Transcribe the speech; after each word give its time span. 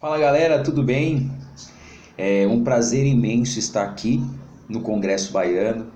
Fala 0.00 0.18
galera, 0.18 0.62
tudo 0.62 0.82
bem? 0.82 1.30
É 2.16 2.46
um 2.46 2.64
prazer 2.64 3.04
imenso 3.04 3.58
estar 3.58 3.82
aqui 3.82 4.24
no 4.66 4.80
Congresso 4.80 5.30
Baiano, 5.30 5.88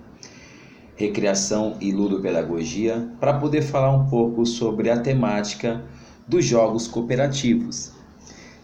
Recreação 0.94 1.78
e 1.80 1.90
Ludopedagogia, 1.90 3.08
para 3.18 3.32
poder 3.32 3.62
falar 3.62 3.96
um 3.96 4.06
pouco 4.06 4.44
sobre 4.44 4.90
a 4.90 5.00
temática 5.00 5.82
dos 6.28 6.44
jogos 6.44 6.86
cooperativos. 6.86 7.92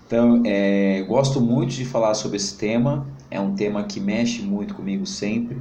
Então, 0.07 0.43
é, 0.45 1.03
gosto 1.09 1.41
muito 1.41 1.71
de 1.71 1.87
falar 1.87 2.13
sobre 2.13 2.37
esse 2.37 2.59
tema, 2.59 3.07
é 3.31 3.41
um 3.41 3.55
tema 3.55 3.85
que 3.85 3.99
mexe 3.99 4.43
muito 4.43 4.75
comigo 4.75 5.07
sempre, 5.07 5.57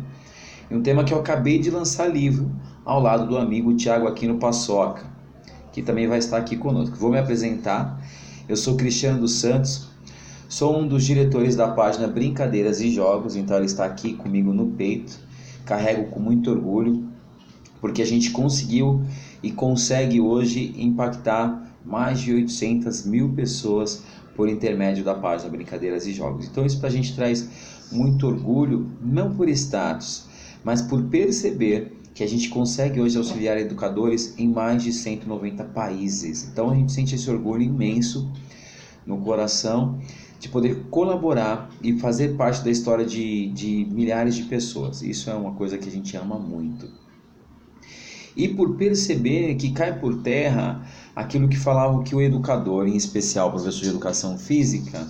e 0.69 0.75
um 0.75 0.83
tema 0.83 1.05
que 1.05 1.13
eu 1.13 1.19
acabei 1.19 1.57
de 1.57 1.72
lançar 1.72 2.07
livro 2.07 2.52
ao 2.83 3.02
lado 3.02 3.25
do 3.25 3.38
amigo 3.38 3.73
Tiago 3.73 4.09
Aquino 4.09 4.39
Paçoca, 4.39 5.05
que 5.72 5.81
também 5.81 6.05
vai 6.05 6.17
estar 6.17 6.35
aqui 6.35 6.57
conosco. 6.57 6.97
Vou 6.97 7.09
me 7.11 7.17
apresentar. 7.17 7.97
Eu 8.50 8.58
sou 8.58 8.75
Cristiano 8.75 9.19
dos 9.19 9.33
Santos, 9.33 9.89
sou 10.47 10.75
um 10.75 10.88
dos 10.88 11.05
diretores 11.05 11.55
da 11.55 11.67
página 11.67 12.08
Brincadeiras 12.08 12.81
e 12.81 12.89
Jogos, 12.89 13.36
então 13.36 13.56
ele 13.56 13.67
está 13.67 13.86
aqui 13.86 14.14
comigo 14.14 14.52
no 14.52 14.72
peito. 14.72 15.19
Carrego 15.64 16.09
com 16.09 16.19
muito 16.19 16.50
orgulho, 16.50 17.08
porque 17.80 18.02
a 18.02 18.06
gente 18.08 18.31
conseguiu 18.31 19.03
e 19.44 19.52
consegue 19.52 20.19
hoje 20.19 20.73
impactar 20.80 21.75
mais 21.86 22.22
de 22.22 22.33
800 22.33 23.06
mil 23.06 23.30
pessoas 23.33 24.02
por 24.36 24.50
intermédio 24.50 25.03
da 25.03 25.13
página 25.13 25.52
Brincadeiras 25.52 26.08
e 26.08 26.11
Jogos. 26.11 26.47
Então 26.47 26.66
isso 26.66 26.80
para 26.80 26.89
a 26.89 26.91
gente 26.91 27.16
traz 27.16 27.47
muito 27.91 28.25
orgulho, 28.25 28.89
não 29.00 29.31
por 29.36 29.47
status, 29.47 30.25
mas 30.63 30.81
por 30.81 31.03
perceber 31.03 31.98
que 32.13 32.23
a 32.23 32.27
gente 32.27 32.49
consegue 32.49 32.99
hoje 32.99 33.17
auxiliar 33.17 33.57
educadores 33.57 34.33
em 34.38 34.47
mais 34.47 34.83
de 34.83 34.91
190 34.91 35.63
países. 35.65 36.49
Então 36.51 36.69
a 36.69 36.75
gente 36.75 36.91
sente 36.91 37.16
esse 37.16 37.29
orgulho 37.29 37.61
imenso 37.61 38.31
no 39.05 39.17
coração 39.19 39.99
de 40.39 40.47
poder 40.47 40.85
colaborar 40.89 41.69
e 41.81 42.00
fazer 42.00 42.35
parte 42.35 42.63
da 42.63 42.72
história 42.72 43.06
de, 43.06 43.47
de 43.50 43.85
milhares 43.91 44.35
de 44.35 44.44
pessoas. 44.44 45.01
Isso 45.01 45.29
é 45.29 45.34
uma 45.34 45.53
coisa 45.53 45.78
que 45.78 45.89
a 45.89 45.91
gente 45.91 46.16
ama 46.16 46.39
muito. 46.39 46.89
E 48.35 48.47
por 48.47 48.78
perceber 48.78 49.55
que 49.55 49.72
cai 49.72 50.00
por 50.00 50.22
terra 50.22 50.88
aquilo 51.16 51.50
que 51.50 51.57
falava 51.57 52.01
que 52.03 52.16
o 52.16 52.22
educador, 52.22 52.88
em 52.88 52.95
especial 52.95 53.50
o 53.50 53.51
professor 53.51 53.81
de 53.81 53.89
educação 53.89 54.38
física, 54.38 55.05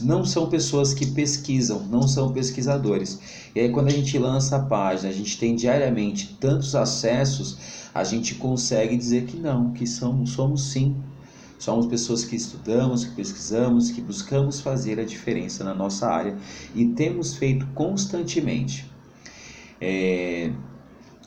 não 0.00 0.24
são 0.24 0.48
pessoas 0.48 0.92
que 0.92 1.06
pesquisam, 1.06 1.86
não 1.90 2.02
são 2.06 2.32
pesquisadores. 2.32 3.18
E 3.54 3.60
aí 3.60 3.70
quando 3.70 3.88
a 3.88 3.92
gente 3.92 4.18
lança 4.18 4.56
a 4.56 4.60
página, 4.60 5.08
a 5.08 5.12
gente 5.12 5.38
tem 5.38 5.54
diariamente 5.54 6.36
tantos 6.40 6.74
acessos, 6.74 7.88
a 7.94 8.04
gente 8.04 8.34
consegue 8.34 8.96
dizer 8.96 9.24
que 9.24 9.36
não, 9.36 9.72
que 9.72 9.86
somos, 9.86 10.30
somos 10.30 10.70
sim. 10.70 10.94
Somos 11.58 11.86
pessoas 11.86 12.22
que 12.22 12.36
estudamos, 12.36 13.04
que 13.04 13.14
pesquisamos, 13.14 13.90
que 13.90 14.02
buscamos 14.02 14.60
fazer 14.60 15.00
a 15.00 15.04
diferença 15.04 15.64
na 15.64 15.72
nossa 15.72 16.06
área 16.06 16.36
e 16.74 16.86
temos 16.88 17.34
feito 17.34 17.66
constantemente. 17.68 18.90
É... 19.80 20.52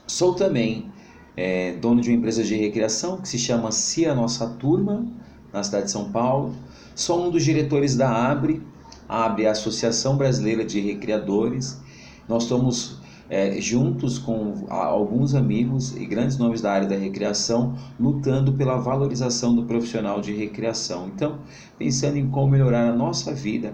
Sou 0.06 0.36
também 0.36 0.92
é, 1.36 1.74
dono 1.74 2.02
de 2.02 2.10
uma 2.10 2.18
empresa 2.18 2.44
de 2.44 2.56
recreação 2.56 3.18
que 3.22 3.28
se 3.28 3.40
chama 3.40 3.72
Cia 3.72 4.14
Nossa 4.14 4.48
Turma, 4.48 5.06
na 5.54 5.64
cidade 5.64 5.86
de 5.86 5.92
São 5.92 6.12
Paulo. 6.12 6.54
Sou 6.96 7.28
um 7.28 7.32
dos 7.32 7.44
diretores 7.44 7.96
da 7.96 8.10
ABRE, 8.10 8.62
a 9.08 9.26
ABRE 9.26 9.46
é 9.46 9.48
a 9.48 9.52
Associação 9.52 10.18
Brasileira 10.18 10.64
de 10.64 10.80
Recreadores. 10.80 11.82
Nós 12.28 12.44
estamos 12.44 13.00
é, 13.30 13.60
juntos 13.62 14.18
com 14.18 14.66
alguns 14.70 15.36
amigos 15.36 15.96
e 15.96 16.06
grandes 16.06 16.38
nomes 16.38 16.62
da 16.62 16.72
área 16.72 16.88
da 16.88 16.96
recreação, 16.96 17.76
lutando 18.00 18.54
pela 18.54 18.78
valorização 18.78 19.56
do 19.56 19.64
profissional 19.64 20.20
de 20.20 20.34
recreação. 20.34 21.08
Então, 21.08 21.40
pensando 21.78 22.18
em 22.18 22.30
como 22.30 22.52
melhorar 22.52 22.90
a 22.90 22.96
nossa 22.96 23.34
vida 23.34 23.74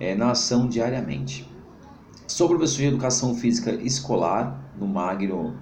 é, 0.00 0.14
na 0.14 0.30
ação 0.30 0.68
diariamente. 0.68 1.48
Sou 2.26 2.48
professor 2.48 2.78
de 2.78 2.86
educação 2.86 3.34
física 3.34 3.72
escolar 3.74 4.72
no 4.78 4.86
Magno 4.86 5.54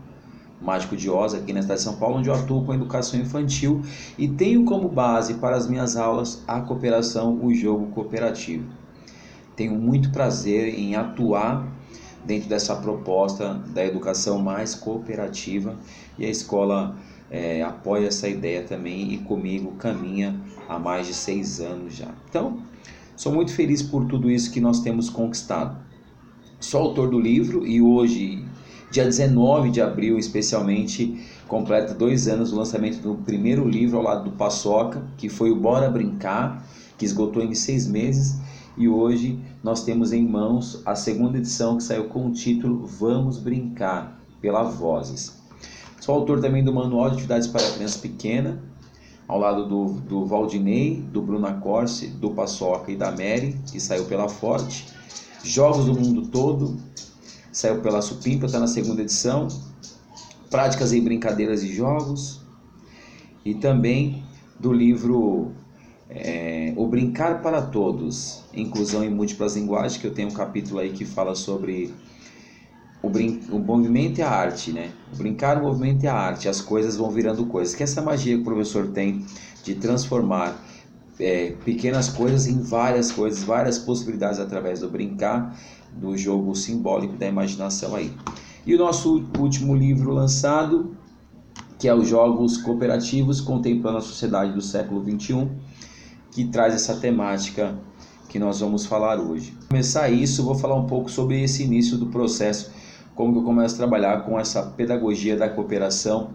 Mágico 0.62 0.96
de 0.96 1.10
Oz, 1.10 1.34
aqui 1.34 1.52
na 1.52 1.60
cidade 1.60 1.80
de 1.80 1.84
São 1.84 1.96
Paulo, 1.96 2.18
onde 2.18 2.28
eu 2.28 2.34
atuo 2.34 2.64
com 2.64 2.72
educação 2.72 3.18
infantil 3.18 3.82
e 4.16 4.28
tenho 4.28 4.64
como 4.64 4.88
base 4.88 5.34
para 5.34 5.56
as 5.56 5.68
minhas 5.68 5.96
aulas 5.96 6.42
a 6.46 6.60
cooperação, 6.60 7.44
o 7.44 7.52
jogo 7.52 7.86
cooperativo. 7.86 8.64
Tenho 9.56 9.74
muito 9.74 10.10
prazer 10.10 10.78
em 10.78 10.94
atuar 10.94 11.66
dentro 12.24 12.48
dessa 12.48 12.76
proposta 12.76 13.54
da 13.74 13.84
educação 13.84 14.38
mais 14.38 14.74
cooperativa 14.74 15.76
e 16.16 16.24
a 16.24 16.30
escola 16.30 16.96
é, 17.28 17.62
apoia 17.62 18.06
essa 18.06 18.28
ideia 18.28 18.62
também 18.62 19.12
e 19.12 19.18
comigo 19.18 19.72
caminha 19.72 20.38
há 20.68 20.78
mais 20.78 21.08
de 21.08 21.14
seis 21.14 21.60
anos 21.60 21.96
já. 21.96 22.08
Então, 22.28 22.62
sou 23.16 23.32
muito 23.32 23.52
feliz 23.52 23.82
por 23.82 24.06
tudo 24.06 24.30
isso 24.30 24.52
que 24.52 24.60
nós 24.60 24.80
temos 24.80 25.10
conquistado. 25.10 25.76
Sou 26.60 26.80
autor 26.80 27.10
do 27.10 27.18
livro 27.18 27.66
e 27.66 27.82
hoje 27.82 28.44
Dia 28.92 29.04
19 29.04 29.70
de 29.70 29.80
abril, 29.80 30.18
especialmente, 30.18 31.18
completa 31.48 31.94
dois 31.94 32.28
anos 32.28 32.50
do 32.50 32.58
lançamento 32.58 33.00
do 33.00 33.14
primeiro 33.14 33.66
livro 33.66 33.96
ao 33.96 34.02
lado 34.02 34.24
do 34.24 34.36
Paçoca, 34.36 35.02
que 35.16 35.30
foi 35.30 35.50
o 35.50 35.56
Bora 35.56 35.88
Brincar, 35.88 36.62
que 36.98 37.06
esgotou 37.06 37.42
em 37.42 37.54
seis 37.54 37.88
meses. 37.88 38.38
E 38.76 38.86
hoje 38.86 39.40
nós 39.64 39.82
temos 39.82 40.12
em 40.12 40.28
mãos 40.28 40.82
a 40.84 40.94
segunda 40.94 41.38
edição 41.38 41.78
que 41.78 41.84
saiu 41.84 42.04
com 42.04 42.26
o 42.26 42.32
título 42.32 42.84
Vamos 42.86 43.38
Brincar, 43.38 44.20
pela 44.42 44.62
Vozes. 44.62 45.40
Sou 45.98 46.14
autor 46.14 46.42
também 46.42 46.62
do 46.62 46.70
Manual 46.70 47.08
de 47.08 47.14
Atividades 47.14 47.48
para 47.48 47.70
Criança 47.70 47.98
Pequena, 47.98 48.62
ao 49.26 49.38
lado 49.38 49.66
do, 49.66 50.00
do 50.00 50.26
Valdinei, 50.26 51.02
do 51.10 51.22
Bruna 51.22 51.54
Corse, 51.54 52.08
do 52.08 52.32
Paçoca 52.32 52.92
e 52.92 52.96
da 52.96 53.10
Mary, 53.10 53.58
que 53.72 53.80
saiu 53.80 54.04
pela 54.04 54.28
Forte. 54.28 54.86
Jogos 55.42 55.86
do 55.86 55.94
Mundo 55.94 56.28
Todo, 56.28 56.76
saiu 57.52 57.80
pela 57.80 58.00
Supimpa, 58.00 58.46
está 58.46 58.58
na 58.58 58.66
segunda 58.66 59.02
edição. 59.02 59.46
Práticas 60.50 60.92
e 60.92 61.00
Brincadeiras 61.00 61.62
e 61.62 61.72
Jogos. 61.72 62.40
E 63.44 63.54
também 63.54 64.24
do 64.58 64.72
livro 64.72 65.52
é, 66.08 66.72
O 66.76 66.86
Brincar 66.86 67.42
para 67.42 67.60
Todos, 67.60 68.42
Inclusão 68.54 69.04
em 69.04 69.10
Múltiplas 69.10 69.56
Linguagens, 69.56 69.96
que 69.96 70.06
eu 70.06 70.14
tenho 70.14 70.28
um 70.28 70.32
capítulo 70.32 70.80
aí 70.80 70.90
que 70.90 71.04
fala 71.04 71.34
sobre 71.34 71.92
o, 73.02 73.10
brin 73.10 73.40
o 73.50 73.58
movimento 73.58 74.18
e 74.18 74.22
a 74.22 74.30
arte, 74.30 74.72
né? 74.72 74.92
O 75.12 75.16
brincar, 75.16 75.58
o 75.58 75.62
movimento 75.62 76.04
e 76.04 76.06
a 76.06 76.14
arte, 76.14 76.48
as 76.48 76.60
coisas 76.60 76.96
vão 76.96 77.10
virando 77.10 77.44
coisas. 77.46 77.74
Que 77.74 77.82
essa 77.82 78.00
magia 78.00 78.36
que 78.36 78.42
o 78.42 78.44
professor 78.44 78.88
tem 78.88 79.26
de 79.64 79.74
transformar 79.74 80.56
é, 81.18 81.54
pequenas 81.64 82.08
coisas 82.08 82.46
em 82.46 82.60
várias 82.60 83.10
coisas, 83.10 83.42
várias 83.42 83.78
possibilidades 83.78 84.38
através 84.38 84.80
do 84.80 84.88
brincar, 84.88 85.56
do 85.96 86.16
jogo 86.16 86.54
simbólico 86.54 87.16
da 87.16 87.26
imaginação 87.26 87.94
aí. 87.94 88.12
E 88.66 88.74
o 88.74 88.78
nosso 88.78 89.24
último 89.38 89.74
livro 89.74 90.12
lançado, 90.12 90.96
que 91.78 91.88
é 91.88 91.94
os 91.94 92.08
Jogos 92.08 92.56
Cooperativos 92.58 93.40
Contemplando 93.40 93.98
a 93.98 94.00
Sociedade 94.00 94.52
do 94.52 94.62
Século 94.62 95.02
XXI, 95.02 95.48
que 96.30 96.44
traz 96.44 96.74
essa 96.74 96.96
temática 96.96 97.76
que 98.28 98.38
nós 98.38 98.60
vamos 98.60 98.86
falar 98.86 99.20
hoje. 99.20 99.50
Para 99.50 99.68
começar 99.68 100.10
isso, 100.10 100.44
vou 100.44 100.54
falar 100.54 100.76
um 100.76 100.86
pouco 100.86 101.10
sobre 101.10 101.42
esse 101.42 101.64
início 101.64 101.98
do 101.98 102.06
processo 102.06 102.70
como 103.14 103.32
que 103.32 103.38
eu 103.38 103.42
começo 103.42 103.74
a 103.74 103.78
trabalhar 103.78 104.22
com 104.22 104.38
essa 104.38 104.62
pedagogia 104.62 105.36
da 105.36 105.48
cooperação, 105.48 106.30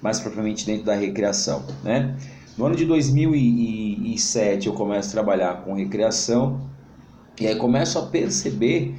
mais 0.00 0.20
propriamente 0.20 0.64
dentro 0.64 0.84
da 0.84 0.94
recreação, 0.94 1.62
né? 1.82 2.16
No 2.56 2.66
ano 2.66 2.76
de 2.76 2.84
2007 2.84 4.66
eu 4.66 4.72
começo 4.74 5.08
a 5.08 5.12
trabalhar 5.12 5.62
com 5.64 5.74
recreação 5.74 6.60
e 7.40 7.46
aí 7.46 7.56
começo 7.56 7.98
a 7.98 8.02
perceber 8.02 8.94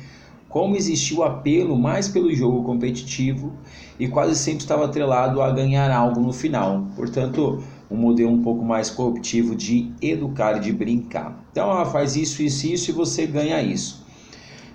como 0.49 0.75
existia 0.75 1.17
o 1.17 1.23
apelo 1.23 1.77
mais 1.77 2.09
pelo 2.09 2.33
jogo 2.33 2.63
competitivo 2.63 3.53
e 3.99 4.07
quase 4.07 4.35
sempre 4.35 4.61
estava 4.61 4.85
atrelado 4.85 5.41
a 5.41 5.51
ganhar 5.51 5.89
algo 5.91 6.19
no 6.19 6.33
final. 6.33 6.87
Portanto, 6.95 7.63
um 7.89 7.95
modelo 7.95 8.31
um 8.31 8.41
pouco 8.41 8.65
mais 8.65 8.89
corruptivo 8.89 9.55
de 9.55 9.91
educar 10.01 10.57
e 10.57 10.59
de 10.59 10.73
brincar. 10.73 11.41
Então, 11.51 11.69
ela 11.69 11.85
faz 11.85 12.15
isso, 12.15 12.41
isso, 12.41 12.67
isso 12.67 12.91
e 12.91 12.93
você 12.93 13.25
ganha 13.25 13.61
isso. 13.61 14.05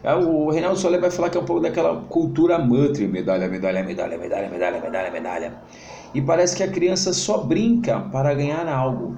É, 0.03 0.15
o 0.15 0.49
Reinaldo 0.51 0.79
Soler 0.79 1.01
vai 1.01 1.11
falar 1.11 1.31
que 1.31 1.37
é 1.37 1.41
um 1.41 1.45
pouco 1.45 1.61
daquela 1.61 1.97
cultura 2.03 2.59
mantra, 2.59 3.07
medalha, 3.09 3.49
medalha, 3.49 3.83
medalha, 3.83 4.17
medalha, 4.17 4.49
medalha, 4.49 4.81
medalha, 4.81 5.11
medalha. 5.11 5.55
E 6.15 6.23
parece 6.23 6.57
que 6.57 6.63
a 6.63 6.69
criança 6.69 7.13
só 7.13 7.39
brinca 7.39 7.99
para 8.01 8.33
ganhar 8.33 8.69
algo. 8.69 9.17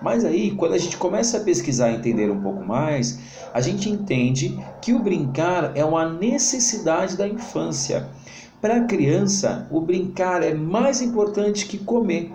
Mas 0.00 0.24
aí, 0.24 0.50
quando 0.52 0.74
a 0.74 0.78
gente 0.78 0.96
começa 0.96 1.38
a 1.38 1.40
pesquisar 1.40 1.90
e 1.90 1.96
entender 1.96 2.30
um 2.30 2.40
pouco 2.40 2.64
mais, 2.64 3.18
a 3.52 3.60
gente 3.60 3.88
entende 3.88 4.58
que 4.80 4.92
o 4.92 4.98
brincar 4.98 5.72
é 5.74 5.84
uma 5.84 6.08
necessidade 6.08 7.16
da 7.16 7.26
infância. 7.26 8.08
Para 8.60 8.76
a 8.76 8.84
criança, 8.84 9.66
o 9.70 9.80
brincar 9.80 10.42
é 10.42 10.54
mais 10.54 11.00
importante 11.00 11.66
que 11.66 11.78
comer. 11.78 12.32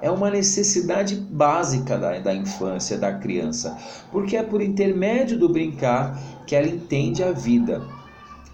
É 0.00 0.10
uma 0.10 0.30
necessidade 0.30 1.16
básica 1.16 1.96
da, 1.96 2.18
da 2.18 2.34
infância, 2.34 2.98
da 2.98 3.12
criança, 3.14 3.76
porque 4.12 4.36
é 4.36 4.42
por 4.42 4.60
intermédio 4.60 5.38
do 5.38 5.48
brincar 5.48 6.18
que 6.46 6.54
ela 6.54 6.68
entende 6.68 7.22
a 7.22 7.32
vida. 7.32 7.82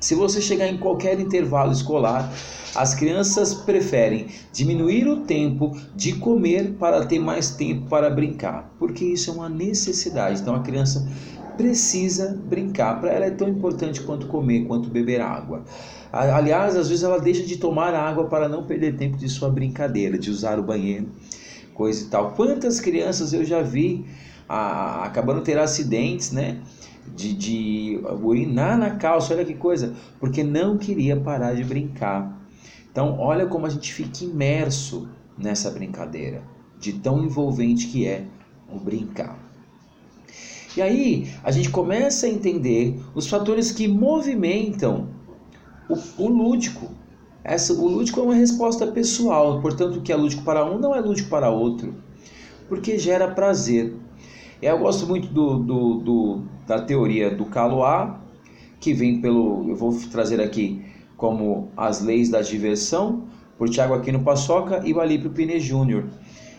Se 0.00 0.14
você 0.14 0.40
chegar 0.40 0.66
em 0.66 0.78
qualquer 0.78 1.20
intervalo 1.20 1.70
escolar, 1.70 2.32
as 2.74 2.94
crianças 2.94 3.52
preferem 3.52 4.28
diminuir 4.50 5.06
o 5.06 5.20
tempo 5.24 5.76
de 5.94 6.14
comer 6.14 6.72
para 6.78 7.04
ter 7.04 7.18
mais 7.18 7.50
tempo 7.50 7.86
para 7.86 8.08
brincar, 8.08 8.74
porque 8.78 9.04
isso 9.04 9.30
é 9.30 9.34
uma 9.34 9.48
necessidade. 9.50 10.40
Então 10.40 10.54
a 10.54 10.60
criança 10.60 11.06
precisa 11.54 12.40
brincar. 12.46 12.98
Para 12.98 13.10
ela 13.10 13.26
é 13.26 13.30
tão 13.30 13.46
importante 13.46 14.00
quanto 14.00 14.26
comer, 14.26 14.64
quanto 14.64 14.88
beber 14.88 15.20
água. 15.20 15.64
Aliás, 16.10 16.76
às 16.76 16.88
vezes 16.88 17.04
ela 17.04 17.20
deixa 17.20 17.42
de 17.42 17.58
tomar 17.58 17.94
água 17.94 18.24
para 18.24 18.48
não 18.48 18.64
perder 18.64 18.96
tempo 18.96 19.18
de 19.18 19.28
sua 19.28 19.50
brincadeira, 19.50 20.18
de 20.18 20.30
usar 20.30 20.58
o 20.58 20.62
banheiro, 20.62 21.08
coisa 21.74 22.02
e 22.02 22.06
tal. 22.06 22.32
Quantas 22.32 22.80
crianças 22.80 23.34
eu 23.34 23.44
já 23.44 23.60
vi 23.60 24.06
ah, 24.48 25.04
acabando 25.04 25.42
ter 25.42 25.58
acidentes, 25.58 26.32
né? 26.32 26.58
De, 27.14 27.32
de 27.32 28.00
urinar 28.22 28.78
na 28.78 28.90
calça, 28.90 29.34
olha 29.34 29.44
que 29.44 29.54
coisa, 29.54 29.94
porque 30.18 30.42
não 30.42 30.78
queria 30.78 31.16
parar 31.16 31.54
de 31.54 31.64
brincar. 31.64 32.38
Então, 32.90 33.18
olha 33.18 33.46
como 33.46 33.66
a 33.66 33.70
gente 33.70 33.92
fica 33.92 34.24
imerso 34.24 35.08
nessa 35.38 35.70
brincadeira, 35.70 36.42
de 36.78 36.94
tão 36.94 37.24
envolvente 37.24 37.86
que 37.86 38.06
é 38.06 38.24
o 38.72 38.78
brincar. 38.78 39.38
E 40.76 40.82
aí 40.82 41.28
a 41.42 41.50
gente 41.50 41.70
começa 41.70 42.26
a 42.26 42.28
entender 42.28 43.00
os 43.14 43.26
fatores 43.26 43.72
que 43.72 43.88
movimentam 43.88 45.08
o, 45.88 46.24
o 46.24 46.28
lúdico. 46.28 46.90
Essa, 47.42 47.72
o 47.72 47.88
lúdico 47.88 48.20
é 48.20 48.22
uma 48.22 48.34
resposta 48.34 48.86
pessoal, 48.86 49.60
portanto, 49.60 49.96
o 49.96 50.02
que 50.02 50.12
é 50.12 50.16
lúdico 50.16 50.42
para 50.42 50.64
um 50.64 50.78
não 50.78 50.94
é 50.94 51.00
lúdico 51.00 51.28
para 51.28 51.50
outro, 51.50 51.94
porque 52.68 52.98
gera 52.98 53.28
prazer. 53.28 53.94
Eu 54.62 54.78
gosto 54.78 55.06
muito 55.06 55.28
do, 55.28 55.58
do, 55.58 55.94
do 55.94 56.42
da 56.66 56.82
teoria 56.82 57.34
do 57.34 57.46
Calois, 57.46 58.10
que 58.78 58.92
vem 58.92 59.18
pelo, 59.18 59.66
eu 59.66 59.74
vou 59.74 59.98
trazer 60.12 60.38
aqui 60.38 60.84
como 61.16 61.70
as 61.74 62.02
leis 62.02 62.28
da 62.28 62.42
diversão, 62.42 63.24
por 63.56 63.70
Tiago 63.70 63.94
Aquino 63.94 64.20
Paçoca 64.20 64.82
e 64.84 64.92
o 64.92 65.00
Alípio 65.00 65.30
Pine 65.30 65.58
Júnior, 65.58 66.04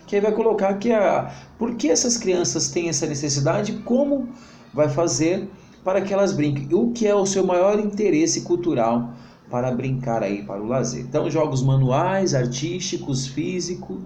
que 0.07 0.15
aí 0.15 0.21
vai 0.21 0.31
colocar 0.31 0.73
que 0.79 0.91
a, 0.91 1.31
por 1.59 1.75
que 1.75 1.89
essas 1.89 2.17
crianças 2.17 2.69
têm 2.69 2.89
essa 2.89 3.05
necessidade, 3.05 3.73
como 3.85 4.29
vai 4.73 4.89
fazer 4.89 5.47
para 5.83 6.01
que 6.01 6.11
elas 6.11 6.33
brinquem, 6.33 6.73
o 6.73 6.91
que 6.91 7.05
é 7.05 7.13
o 7.13 7.25
seu 7.27 7.45
maior 7.45 7.79
interesse 7.79 8.41
cultural 8.41 9.13
para 9.47 9.71
brincar 9.71 10.23
aí 10.23 10.41
para 10.41 10.59
o 10.59 10.65
lazer. 10.65 11.01
Então, 11.03 11.29
jogos 11.29 11.61
manuais, 11.61 12.33
artísticos, 12.33 13.27
físicos, 13.27 13.99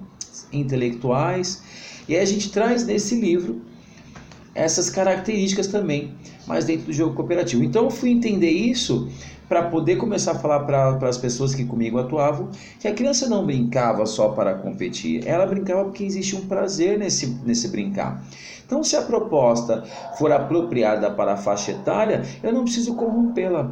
intelectuais, 0.52 1.64
e 2.10 2.16
aí 2.16 2.22
a 2.22 2.26
gente 2.26 2.52
traz 2.52 2.86
nesse 2.86 3.20
livro 3.20 3.62
essas 4.56 4.90
características 4.90 5.68
também, 5.68 6.14
mas 6.48 6.64
dentro 6.64 6.86
do 6.86 6.94
jogo 6.94 7.14
cooperativo. 7.14 7.64
Então 7.64 7.84
eu 7.84 7.92
fui 7.92 8.10
entender 8.10 8.50
isso 8.50 9.10
para 9.50 9.64
poder 9.64 9.98
começar 9.98 10.32
a 10.32 10.40
falar 10.40 10.62
para 10.62 11.08
as 11.08 11.18
pessoas 11.18 11.54
que 11.54 11.66
comigo 11.66 12.00
atuavam 12.00 12.50
que 12.80 12.88
a 12.88 12.94
criança 12.94 13.30
não 13.30 13.46
brincava 13.46 14.06
só 14.06 14.30
para 14.30 14.56
competir, 14.56 15.28
ela 15.28 15.46
brincava 15.46 15.84
porque 15.84 16.04
existe 16.04 16.36
um 16.36 16.48
prazer 16.48 16.98
nesse, 16.98 17.28
nesse 17.46 17.68
brincar. 17.68 18.24
Então, 18.66 18.84
se 18.84 18.96
a 18.96 19.02
proposta 19.04 19.84
for 20.18 20.32
apropriada 20.32 21.12
para 21.12 21.34
a 21.34 21.38
faixa 21.38 21.72
etária, 21.72 22.24
eu 22.42 22.52
não 22.52 22.64
preciso 22.64 22.96
corrompê-la 22.96 23.72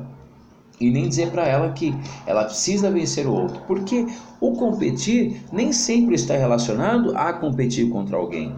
e 0.79 0.91
nem 0.91 1.07
dizer 1.07 1.31
para 1.31 1.47
ela 1.47 1.71
que 1.71 1.95
ela 2.27 2.43
precisa 2.43 2.91
vencer 2.91 3.25
o 3.25 3.33
outro, 3.33 3.61
porque 3.65 4.05
o 4.39 4.51
competir 4.51 5.41
nem 5.51 5.71
sempre 5.71 6.13
está 6.13 6.35
relacionado 6.35 7.17
a 7.17 7.33
competir 7.33 7.89
contra 7.89 8.17
alguém 8.17 8.55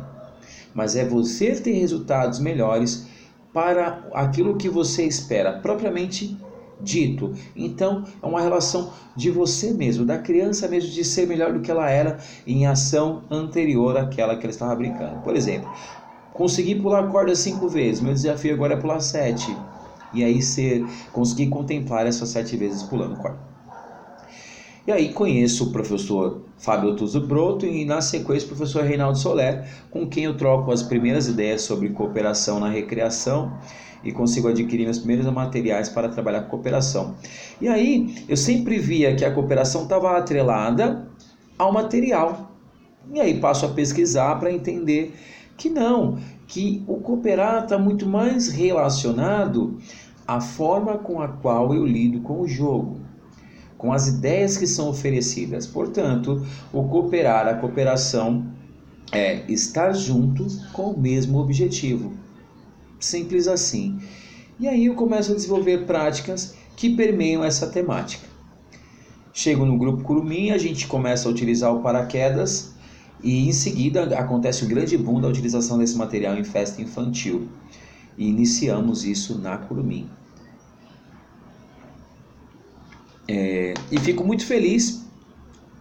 mas 0.75 0.97
é 0.97 1.05
você 1.05 1.55
ter 1.55 1.71
resultados 1.71 2.37
melhores 2.37 3.07
para 3.53 4.05
aquilo 4.13 4.57
que 4.57 4.67
você 4.67 5.05
espera, 5.05 5.53
propriamente 5.59 6.37
dito. 6.81 7.33
Então, 7.55 8.03
é 8.21 8.25
uma 8.25 8.41
relação 8.41 8.91
de 9.15 9.31
você 9.31 9.71
mesmo, 9.71 10.05
da 10.05 10.17
criança 10.17 10.67
mesmo, 10.67 10.91
de 10.91 11.05
ser 11.05 11.25
melhor 11.25 11.53
do 11.53 11.61
que 11.61 11.71
ela 11.71 11.89
era 11.89 12.19
em 12.45 12.67
ação 12.67 13.23
anterior 13.31 13.97
àquela 13.97 14.35
que 14.35 14.45
ela 14.45 14.51
estava 14.51 14.75
brincando. 14.75 15.21
Por 15.21 15.37
exemplo, 15.37 15.71
consegui 16.33 16.75
pular 16.75 17.09
corda 17.09 17.33
cinco 17.33 17.69
vezes, 17.69 18.01
meu 18.01 18.13
desafio 18.13 18.53
agora 18.53 18.73
é 18.73 18.77
pular 18.77 18.99
sete. 18.99 19.55
E 20.13 20.23
aí 20.23 20.41
ser, 20.41 20.85
conseguir 21.11 21.47
contemplar 21.47 22.05
essas 22.05 22.29
sete 22.29 22.57
vezes 22.57 22.83
pulando 22.83 23.15
corda. 23.17 23.54
E 24.87 24.91
aí 24.91 25.11
conheço 25.11 25.63
o 25.63 25.71
professor 25.71 26.41
Fábio 26.59 26.95
Tuso 26.95 27.19
Broto 27.19 27.65
e 27.65 27.83
na 27.85 28.01
sequência 28.01 28.45
o 28.45 28.49
professor 28.49 28.83
Reinaldo 28.83 29.17
Soler, 29.17 29.67
com 29.89 30.05
quem 30.05 30.25
eu 30.25 30.37
troco 30.37 30.71
as 30.71 30.83
primeiras 30.83 31.27
ideias 31.27 31.63
sobre 31.63 31.89
cooperação 31.89 32.59
na 32.59 32.69
recreação 32.69 33.51
e 34.03 34.11
consigo 34.11 34.47
adquirir 34.47 34.83
meus 34.83 34.99
primeiros 34.99 35.25
materiais 35.33 35.89
para 35.89 36.07
trabalhar 36.07 36.41
com 36.41 36.49
cooperação. 36.49 37.15
E 37.59 37.67
aí 37.67 38.23
eu 38.29 38.37
sempre 38.37 38.77
via 38.77 39.15
que 39.15 39.25
a 39.25 39.33
cooperação 39.33 39.83
estava 39.83 40.15
atrelada 40.15 41.07
ao 41.57 41.71
material. 41.71 42.51
E 43.11 43.19
aí 43.19 43.39
passo 43.39 43.65
a 43.65 43.69
pesquisar 43.69 44.35
para 44.35 44.51
entender 44.51 45.15
que 45.57 45.67
não, 45.67 46.19
que 46.47 46.83
o 46.87 46.97
cooperar 46.97 47.63
está 47.63 47.79
muito 47.79 48.05
mais 48.05 48.49
relacionado 48.49 49.79
à 50.27 50.39
forma 50.39 50.99
com 50.99 51.19
a 51.19 51.27
qual 51.27 51.73
eu 51.73 51.83
lido 51.83 52.19
com 52.19 52.41
o 52.41 52.47
jogo 52.47 53.04
com 53.85 53.93
as 53.93 54.07
ideias 54.07 54.57
que 54.57 54.65
são 54.65 54.89
oferecidas. 54.89 55.67
Portanto, 55.67 56.43
o 56.73 56.83
cooperar, 56.85 57.47
a 57.47 57.53
cooperação 57.53 58.47
é 59.11 59.43
estar 59.47 59.93
junto 59.93 60.47
com 60.73 60.89
o 60.89 60.99
mesmo 60.99 61.37
objetivo. 61.37 62.11
Simples 62.99 63.47
assim. 63.47 63.99
E 64.59 64.67
aí 64.67 64.87
eu 64.87 64.95
começo 64.95 65.31
a 65.31 65.35
desenvolver 65.35 65.85
práticas 65.85 66.55
que 66.75 66.95
permeiam 66.95 67.43
essa 67.43 67.67
temática. 67.67 68.27
Chego 69.31 69.65
no 69.65 69.77
grupo 69.77 70.03
Curumim, 70.03 70.49
a 70.49 70.57
gente 70.57 70.87
começa 70.87 71.27
a 71.27 71.31
utilizar 71.31 71.71
o 71.71 71.81
paraquedas 71.83 72.73
e 73.23 73.47
em 73.47 73.53
seguida 73.53 74.17
acontece 74.17 74.65
o 74.65 74.67
grande 74.67 74.97
boom 74.97 75.21
da 75.21 75.27
utilização 75.27 75.77
desse 75.77 75.95
material 75.95 76.35
em 76.35 76.43
festa 76.43 76.81
infantil. 76.81 77.47
E 78.17 78.27
iniciamos 78.27 79.05
isso 79.05 79.37
na 79.37 79.57
Curumim. 79.57 80.09
É, 83.27 83.73
e 83.91 83.99
fico 83.99 84.23
muito 84.23 84.45
feliz 84.45 85.05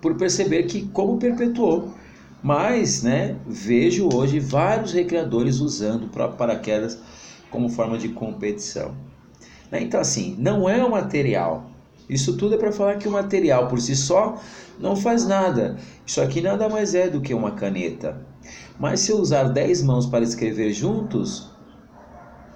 por 0.00 0.16
perceber 0.16 0.64
que 0.64 0.86
como 0.88 1.18
perpetuou. 1.18 1.94
Mas, 2.42 3.02
né, 3.02 3.36
vejo 3.46 4.08
hoje 4.12 4.38
vários 4.38 4.92
recreadores 4.92 5.60
usando 5.60 6.04
o 6.04 6.08
próprio 6.08 6.36
paraquedas 6.36 6.98
como 7.50 7.70
forma 7.70 7.96
de 7.96 8.10
competição. 8.10 8.94
Né? 9.70 9.80
Então, 9.82 9.98
assim, 9.98 10.36
não 10.38 10.68
é 10.68 10.84
o 10.84 10.90
material. 10.90 11.70
Isso 12.08 12.36
tudo 12.36 12.54
é 12.54 12.58
para 12.58 12.70
falar 12.70 12.96
que 12.96 13.08
o 13.08 13.12
material 13.12 13.68
por 13.68 13.80
si 13.80 13.96
só 13.96 14.38
não 14.78 14.94
faz 14.94 15.26
nada. 15.26 15.78
Isso 16.06 16.20
aqui 16.20 16.40
nada 16.42 16.68
mais 16.68 16.94
é 16.94 17.08
do 17.08 17.20
que 17.20 17.32
uma 17.32 17.52
caneta. 17.52 18.20
Mas 18.78 19.00
se 19.00 19.10
eu 19.10 19.16
usar 19.16 19.44
10 19.44 19.82
mãos 19.82 20.04
para 20.04 20.22
escrever 20.22 20.72
juntos, 20.72 21.50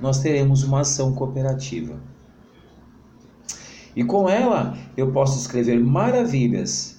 nós 0.00 0.21
teremos 0.21 0.62
uma 0.64 0.80
ação 0.80 1.14
cooperativa. 1.14 1.99
E 3.99 4.05
com 4.05 4.28
ela 4.28 4.78
eu 4.97 5.11
posso 5.11 5.37
escrever 5.40 5.81
maravilhas, 5.81 6.99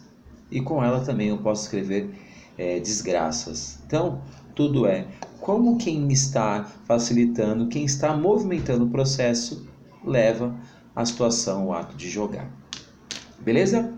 e 0.51 0.59
com 0.59 0.83
ela 0.83 0.99
também 0.99 1.29
eu 1.29 1.37
posso 1.37 1.63
escrever 1.63 2.09
é, 2.57 2.77
desgraças. 2.77 3.79
Então, 3.87 4.21
tudo 4.53 4.85
é 4.85 5.07
como 5.39 5.77
quem 5.77 6.11
está 6.11 6.69
facilitando, 6.83 7.69
quem 7.69 7.85
está 7.85 8.17
movimentando 8.17 8.83
o 8.83 8.89
processo, 8.89 9.65
leva 10.03 10.53
a 10.93 11.05
situação, 11.05 11.67
o 11.67 11.73
ato 11.73 11.95
de 11.95 12.09
jogar. 12.09 12.51
Beleza? 13.39 13.93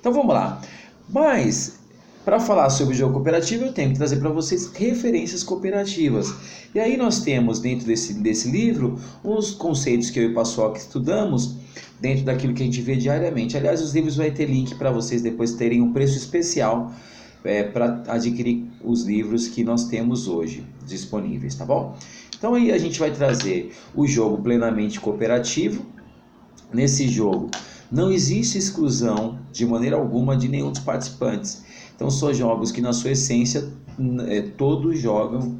Então 0.00 0.10
vamos 0.10 0.34
lá. 0.34 0.62
Mas 1.10 1.78
para 2.24 2.40
falar 2.40 2.70
sobre 2.70 2.94
o 2.94 2.96
jogo 2.96 3.12
cooperativo, 3.12 3.66
eu 3.66 3.72
tenho 3.74 3.90
que 3.90 3.98
trazer 3.98 4.16
para 4.16 4.30
vocês 4.30 4.72
referências 4.72 5.42
cooperativas. 5.42 6.34
E 6.74 6.80
aí 6.80 6.96
nós 6.96 7.20
temos 7.20 7.60
dentro 7.60 7.86
desse, 7.86 8.14
desse 8.14 8.50
livro 8.50 8.98
os 9.22 9.50
conceitos 9.50 10.08
que 10.08 10.18
eu 10.20 10.30
e 10.30 10.32
o 10.32 10.34
Paçoca 10.34 10.78
estudamos 10.78 11.65
dentro 12.00 12.24
daquilo 12.24 12.52
que 12.54 12.62
a 12.62 12.66
gente 12.66 12.80
vê 12.80 12.96
diariamente. 12.96 13.56
Aliás, 13.56 13.82
os 13.82 13.94
livros 13.94 14.16
vai 14.16 14.30
ter 14.30 14.46
link 14.46 14.74
para 14.74 14.90
vocês 14.90 15.22
depois 15.22 15.54
terem 15.54 15.80
um 15.80 15.92
preço 15.92 16.16
especial 16.16 16.92
é, 17.44 17.62
para 17.62 18.02
adquirir 18.08 18.66
os 18.84 19.04
livros 19.04 19.48
que 19.48 19.62
nós 19.64 19.84
temos 19.84 20.28
hoje 20.28 20.64
disponíveis, 20.86 21.54
tá 21.54 21.64
bom? 21.64 21.96
Então 22.36 22.54
aí 22.54 22.70
a 22.70 22.78
gente 22.78 22.98
vai 22.98 23.10
trazer 23.10 23.72
o 23.94 24.06
jogo 24.06 24.42
plenamente 24.42 25.00
cooperativo. 25.00 25.86
Nesse 26.72 27.08
jogo 27.08 27.50
não 27.90 28.10
existe 28.10 28.58
exclusão 28.58 29.38
de 29.52 29.64
maneira 29.64 29.96
alguma 29.96 30.36
de 30.36 30.48
nenhum 30.48 30.70
dos 30.70 30.80
participantes. 30.80 31.64
Então 31.94 32.10
são 32.10 32.34
jogos 32.34 32.70
que 32.70 32.80
na 32.80 32.92
sua 32.92 33.12
essência 33.12 33.72
é, 34.28 34.42
todos 34.42 34.98
jogam 34.98 35.58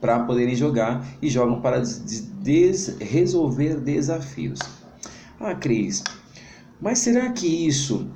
para 0.00 0.20
poderem 0.20 0.54
jogar 0.54 1.06
e 1.20 1.28
jogam 1.28 1.60
para 1.60 1.80
des 1.80 2.96
resolver 3.00 3.76
desafios. 3.76 4.58
Ah, 5.44 5.56
Cris, 5.56 6.04
mas 6.80 7.00
será 7.00 7.32
que 7.32 7.46
isso 7.66 8.08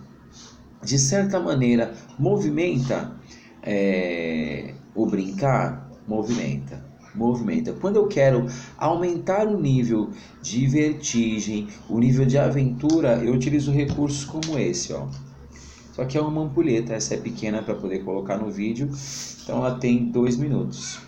de 0.80 0.96
certa 0.96 1.40
maneira 1.40 1.92
movimenta 2.16 3.16
é, 3.62 4.74
o 4.94 5.06
brincar? 5.06 5.90
Movimenta 6.06 6.86
movimenta. 7.16 7.72
Quando 7.72 7.96
eu 7.96 8.06
quero 8.06 8.46
aumentar 8.76 9.46
o 9.46 9.58
nível 9.58 10.10
de 10.42 10.66
vertigem, 10.66 11.66
o 11.88 11.98
nível 11.98 12.26
de 12.26 12.38
aventura, 12.38 13.24
eu 13.24 13.32
utilizo 13.32 13.72
recursos 13.72 14.24
como 14.24 14.58
esse, 14.58 14.92
ó. 14.92 15.08
Só 15.94 16.04
que 16.04 16.18
é 16.18 16.20
uma 16.20 16.42
ampulheta, 16.42 16.92
essa 16.92 17.14
é 17.14 17.16
pequena 17.16 17.62
para 17.62 17.74
poder 17.74 18.04
colocar 18.04 18.36
no 18.36 18.50
vídeo, 18.50 18.90
então 19.42 19.56
ela 19.56 19.78
tem 19.78 20.10
dois 20.10 20.36
minutos. 20.36 20.98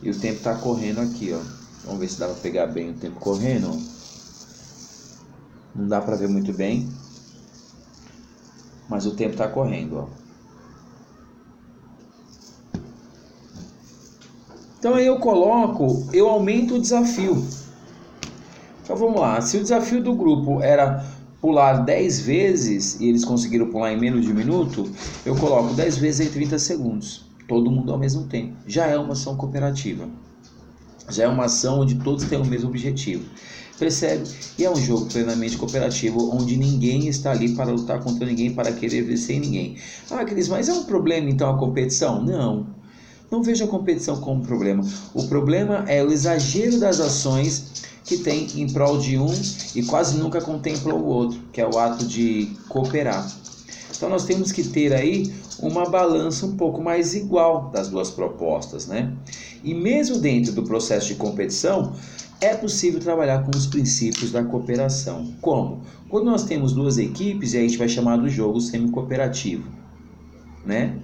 E 0.00 0.08
o 0.08 0.18
tempo 0.18 0.36
está 0.36 0.54
correndo 0.54 1.00
aqui, 1.00 1.32
ó. 1.32 1.40
Vamos 1.84 2.00
ver 2.00 2.08
se 2.08 2.20
dá 2.20 2.26
para 2.26 2.36
pegar 2.36 2.66
bem 2.68 2.90
o 2.90 2.94
tempo 2.94 3.18
correndo. 3.18 3.93
Não 5.74 5.88
dá 5.88 6.00
para 6.00 6.16
ver 6.16 6.28
muito 6.28 6.52
bem, 6.52 6.88
mas 8.88 9.06
o 9.06 9.14
tempo 9.16 9.32
está 9.32 9.48
correndo, 9.48 9.98
ó. 9.98 10.08
Então 14.78 14.94
aí 14.94 15.06
eu 15.06 15.18
coloco, 15.18 16.08
eu 16.12 16.28
aumento 16.28 16.74
o 16.74 16.80
desafio. 16.80 17.42
Então 18.82 18.94
vamos 18.94 19.18
lá, 19.18 19.40
se 19.40 19.56
o 19.56 19.62
desafio 19.62 20.02
do 20.02 20.14
grupo 20.14 20.60
era 20.60 21.04
pular 21.40 21.84
10 21.84 22.20
vezes 22.20 23.00
e 23.00 23.08
eles 23.08 23.24
conseguiram 23.24 23.70
pular 23.70 23.92
em 23.92 23.98
menos 23.98 24.24
de 24.24 24.30
um 24.32 24.34
minuto, 24.34 24.90
eu 25.26 25.34
coloco 25.36 25.74
10 25.74 25.98
vezes 25.98 26.26
em 26.26 26.30
30 26.30 26.58
segundos. 26.58 27.24
Todo 27.48 27.70
mundo 27.70 27.92
ao 27.92 27.98
mesmo 27.98 28.24
tempo. 28.24 28.56
Já 28.66 28.86
é 28.86 28.96
uma 28.96 29.12
ação 29.12 29.36
cooperativa. 29.36 30.08
Já 31.10 31.24
é 31.24 31.28
uma 31.28 31.44
ação 31.44 31.80
onde 31.80 31.96
todos 31.96 32.24
têm 32.24 32.40
o 32.40 32.46
mesmo 32.46 32.70
objetivo. 32.70 33.28
Percebe? 33.78 34.28
E 34.56 34.64
é 34.64 34.70
um 34.70 34.76
jogo 34.76 35.06
plenamente 35.06 35.56
cooperativo 35.56 36.30
onde 36.32 36.56
ninguém 36.56 37.08
está 37.08 37.32
ali 37.32 37.54
para 37.54 37.72
lutar 37.72 38.00
contra 38.00 38.24
ninguém, 38.24 38.52
para 38.52 38.72
querer 38.72 39.02
vencer 39.02 39.40
ninguém. 39.40 39.76
Ah, 40.10 40.24
Cris, 40.24 40.48
mas 40.48 40.68
é 40.68 40.72
um 40.72 40.84
problema 40.84 41.28
então 41.28 41.50
a 41.50 41.58
competição? 41.58 42.22
Não. 42.22 42.66
Não 43.30 43.42
vejo 43.42 43.64
a 43.64 43.68
competição 43.68 44.20
como 44.20 44.44
problema. 44.44 44.84
O 45.12 45.26
problema 45.26 45.84
é 45.88 46.04
o 46.04 46.12
exagero 46.12 46.78
das 46.78 47.00
ações 47.00 47.84
que 48.04 48.18
tem 48.18 48.46
em 48.54 48.68
prol 48.72 48.98
de 48.98 49.18
um 49.18 49.32
e 49.74 49.82
quase 49.82 50.18
nunca 50.18 50.40
contempla 50.40 50.94
o 50.94 51.04
outro, 51.04 51.40
que 51.52 51.60
é 51.60 51.66
o 51.66 51.78
ato 51.78 52.04
de 52.04 52.50
cooperar. 52.68 53.28
Então 53.96 54.08
nós 54.08 54.24
temos 54.24 54.52
que 54.52 54.62
ter 54.62 54.92
aí 54.92 55.32
uma 55.58 55.88
balança 55.88 56.46
um 56.46 56.56
pouco 56.56 56.82
mais 56.82 57.14
igual 57.14 57.70
das 57.72 57.88
duas 57.88 58.10
propostas, 58.10 58.86
né? 58.86 59.12
E 59.62 59.72
mesmo 59.72 60.18
dentro 60.18 60.52
do 60.52 60.62
processo 60.62 61.08
de 61.08 61.14
competição, 61.14 61.94
é 62.44 62.54
possível 62.54 63.00
trabalhar 63.00 63.42
com 63.42 63.56
os 63.56 63.66
princípios 63.66 64.30
da 64.30 64.44
cooperação. 64.44 65.34
Como? 65.40 65.82
Quando 66.08 66.26
nós 66.26 66.44
temos 66.44 66.72
duas 66.72 66.98
equipes, 66.98 67.54
e 67.54 67.58
a 67.58 67.60
gente 67.60 67.78
vai 67.78 67.88
chamar 67.88 68.16
do 68.18 68.28
jogo 68.28 68.60
semi-cooperativo, 68.60 69.64
né? 70.64 70.98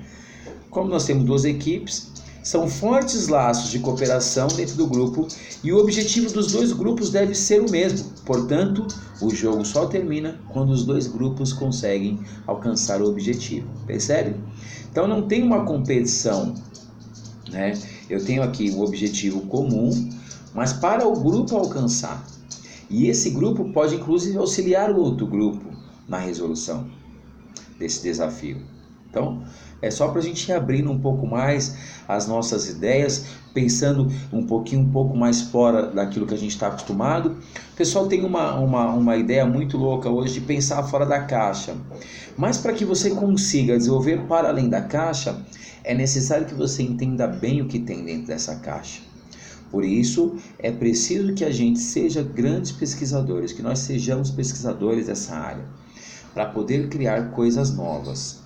Como 0.68 0.88
nós 0.88 1.04
temos 1.04 1.24
duas 1.24 1.44
equipes, 1.44 2.10
são 2.42 2.68
fortes 2.68 3.28
laços 3.28 3.70
de 3.70 3.78
cooperação 3.80 4.48
dentro 4.48 4.74
do 4.76 4.86
grupo 4.86 5.26
e 5.62 5.72
o 5.72 5.78
objetivo 5.78 6.32
dos 6.32 6.52
dois 6.52 6.72
grupos 6.72 7.10
deve 7.10 7.34
ser 7.34 7.60
o 7.60 7.70
mesmo. 7.70 8.10
Portanto, 8.24 8.86
o 9.20 9.30
jogo 9.34 9.64
só 9.64 9.86
termina 9.86 10.40
quando 10.48 10.70
os 10.70 10.84
dois 10.84 11.06
grupos 11.06 11.52
conseguem 11.52 12.18
alcançar 12.46 13.02
o 13.02 13.08
objetivo. 13.08 13.68
Percebe? 13.86 14.36
Então 14.90 15.06
não 15.06 15.26
tem 15.26 15.42
uma 15.42 15.64
competição, 15.64 16.54
né? 17.50 17.78
Eu 18.08 18.24
tenho 18.24 18.42
aqui 18.42 18.70
um 18.70 18.80
objetivo 18.80 19.42
comum, 19.42 19.90
mas 20.54 20.72
para 20.72 21.06
o 21.06 21.20
grupo 21.20 21.56
alcançar. 21.56 22.24
E 22.88 23.06
esse 23.06 23.30
grupo 23.30 23.72
pode 23.72 23.94
inclusive 23.94 24.36
auxiliar 24.36 24.90
o 24.90 25.00
outro 25.00 25.26
grupo 25.26 25.70
na 26.08 26.18
resolução 26.18 26.88
desse 27.78 28.02
desafio. 28.02 28.58
Então, 29.08 29.42
é 29.82 29.90
só 29.90 30.08
para 30.08 30.18
a 30.18 30.22
gente 30.22 30.48
ir 30.48 30.52
abrindo 30.52 30.90
um 30.90 30.98
pouco 30.98 31.26
mais 31.26 31.74
as 32.06 32.28
nossas 32.28 32.68
ideias, 32.68 33.26
pensando 33.54 34.08
um 34.32 34.44
pouquinho, 34.44 34.82
um 34.82 34.90
pouco 34.90 35.16
mais 35.16 35.40
fora 35.40 35.86
daquilo 35.86 36.26
que 36.26 36.34
a 36.34 36.38
gente 36.38 36.50
está 36.50 36.68
acostumado. 36.68 37.36
O 37.72 37.76
pessoal 37.76 38.06
tem 38.06 38.24
uma, 38.24 38.54
uma, 38.54 38.92
uma 38.92 39.16
ideia 39.16 39.46
muito 39.46 39.78
louca 39.78 40.10
hoje 40.10 40.34
de 40.34 40.40
pensar 40.42 40.82
fora 40.84 41.06
da 41.06 41.20
caixa. 41.22 41.74
Mas 42.36 42.58
para 42.58 42.72
que 42.72 42.84
você 42.84 43.10
consiga 43.10 43.76
desenvolver 43.76 44.26
para 44.26 44.48
além 44.48 44.68
da 44.68 44.82
caixa, 44.82 45.36
é 45.82 45.94
necessário 45.94 46.46
que 46.46 46.54
você 46.54 46.82
entenda 46.82 47.26
bem 47.26 47.62
o 47.62 47.66
que 47.66 47.78
tem 47.78 48.04
dentro 48.04 48.26
dessa 48.26 48.56
caixa. 48.56 49.09
Por 49.70 49.84
isso, 49.84 50.36
é 50.58 50.72
preciso 50.72 51.32
que 51.32 51.44
a 51.44 51.50
gente 51.50 51.78
seja 51.78 52.22
grandes 52.22 52.72
pesquisadores, 52.72 53.52
que 53.52 53.62
nós 53.62 53.78
sejamos 53.78 54.30
pesquisadores 54.30 55.06
dessa 55.06 55.36
área, 55.36 55.64
para 56.34 56.46
poder 56.46 56.88
criar 56.88 57.30
coisas 57.30 57.74
novas 57.74 58.40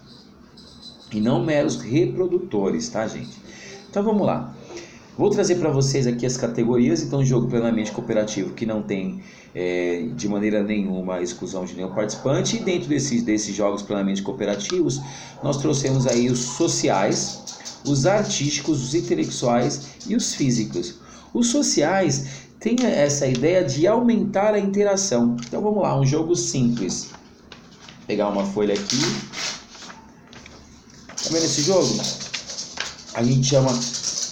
e 1.12 1.20
não 1.20 1.44
meros 1.44 1.80
reprodutores, 1.80 2.88
tá, 2.88 3.06
gente? 3.06 3.38
Então 3.88 4.02
vamos 4.02 4.26
lá. 4.26 4.54
Vou 5.16 5.30
trazer 5.30 5.54
para 5.56 5.70
vocês 5.70 6.08
aqui 6.08 6.26
as 6.26 6.36
categorias. 6.36 7.00
Então, 7.02 7.24
jogo 7.24 7.46
plenamente 7.46 7.92
cooperativo 7.92 8.52
que 8.52 8.66
não 8.66 8.82
tem 8.82 9.22
é, 9.54 10.08
de 10.16 10.28
maneira 10.28 10.60
nenhuma 10.60 11.22
exclusão 11.22 11.64
de 11.64 11.74
nenhum 11.74 11.94
participante. 11.94 12.56
E 12.56 12.60
dentro 12.60 12.88
desses, 12.88 13.22
desses 13.22 13.54
jogos 13.54 13.80
plenamente 13.80 14.22
cooperativos, 14.22 15.00
nós 15.40 15.58
trouxemos 15.58 16.08
aí 16.08 16.28
os 16.28 16.40
sociais, 16.40 17.80
os 17.86 18.06
artísticos, 18.06 18.82
os 18.82 18.94
intelectuais 18.94 19.90
e 20.08 20.16
os 20.16 20.34
físicos. 20.34 21.03
Os 21.34 21.48
sociais 21.48 22.26
têm 22.58 22.76
essa 22.82 23.26
ideia 23.26 23.62
de 23.62 23.86
aumentar 23.86 24.54
a 24.54 24.58
interação. 24.58 25.36
Então 25.46 25.60
vamos 25.60 25.82
lá, 25.82 26.00
um 26.00 26.06
jogo 26.06 26.34
simples. 26.34 27.10
Vou 27.10 28.06
pegar 28.06 28.28
uma 28.28 28.46
folha 28.46 28.72
aqui 28.72 29.44
Tá 31.24 31.30
vendo 31.30 31.44
esse 31.44 31.62
jogo? 31.62 31.88
A 33.14 33.22
gente 33.22 33.48
chama 33.48 33.70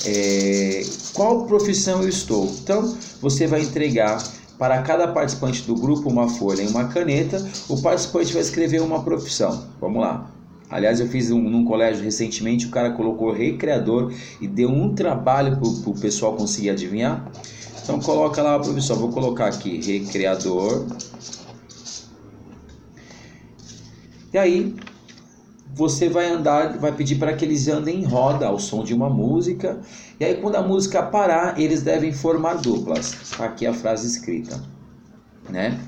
é, 0.04 0.82
qual 1.14 1.46
profissão 1.46 2.02
eu 2.02 2.08
estou. 2.08 2.54
Então 2.62 2.94
você 3.18 3.46
vai 3.46 3.62
entregar 3.62 4.22
para 4.58 4.82
cada 4.82 5.08
participante 5.08 5.62
do 5.62 5.74
grupo 5.74 6.10
uma 6.10 6.28
folha 6.28 6.60
e 6.60 6.66
uma 6.66 6.88
caneta. 6.88 7.42
O 7.66 7.80
participante 7.80 8.34
vai 8.34 8.42
escrever 8.42 8.82
uma 8.82 9.02
profissão. 9.02 9.68
Vamos 9.80 10.02
lá. 10.02 10.30
Aliás, 10.72 10.98
eu 11.00 11.06
fiz 11.06 11.30
um, 11.30 11.38
num 11.38 11.66
colégio 11.66 12.02
recentemente, 12.02 12.66
o 12.66 12.70
cara 12.70 12.92
colocou 12.92 13.30
recreador 13.30 14.10
e 14.40 14.48
deu 14.48 14.70
um 14.70 14.94
trabalho 14.94 15.58
para 15.58 15.68
o 15.68 16.00
pessoal 16.00 16.34
conseguir 16.34 16.70
adivinhar. 16.70 17.30
Então 17.82 18.00
coloca 18.00 18.42
lá 18.42 18.54
a 18.54 18.58
profissão. 18.58 18.96
Vou 18.96 19.10
colocar 19.10 19.48
aqui 19.48 19.80
recreador. 19.80 20.86
E 24.32 24.38
aí 24.38 24.74
você 25.74 26.08
vai 26.08 26.30
andar, 26.30 26.78
vai 26.78 26.92
pedir 26.92 27.16
para 27.16 27.34
que 27.34 27.44
eles 27.44 27.68
andem 27.68 28.00
em 28.00 28.04
roda 28.04 28.46
ao 28.46 28.58
som 28.58 28.82
de 28.82 28.94
uma 28.94 29.10
música. 29.10 29.80
E 30.18 30.24
aí, 30.24 30.36
quando 30.36 30.56
a 30.56 30.62
música 30.62 31.02
parar, 31.02 31.60
eles 31.60 31.82
devem 31.82 32.12
formar 32.12 32.54
duplas. 32.54 33.38
Aqui 33.38 33.66
a 33.66 33.74
frase 33.74 34.06
escrita, 34.06 34.62
né? 35.50 35.78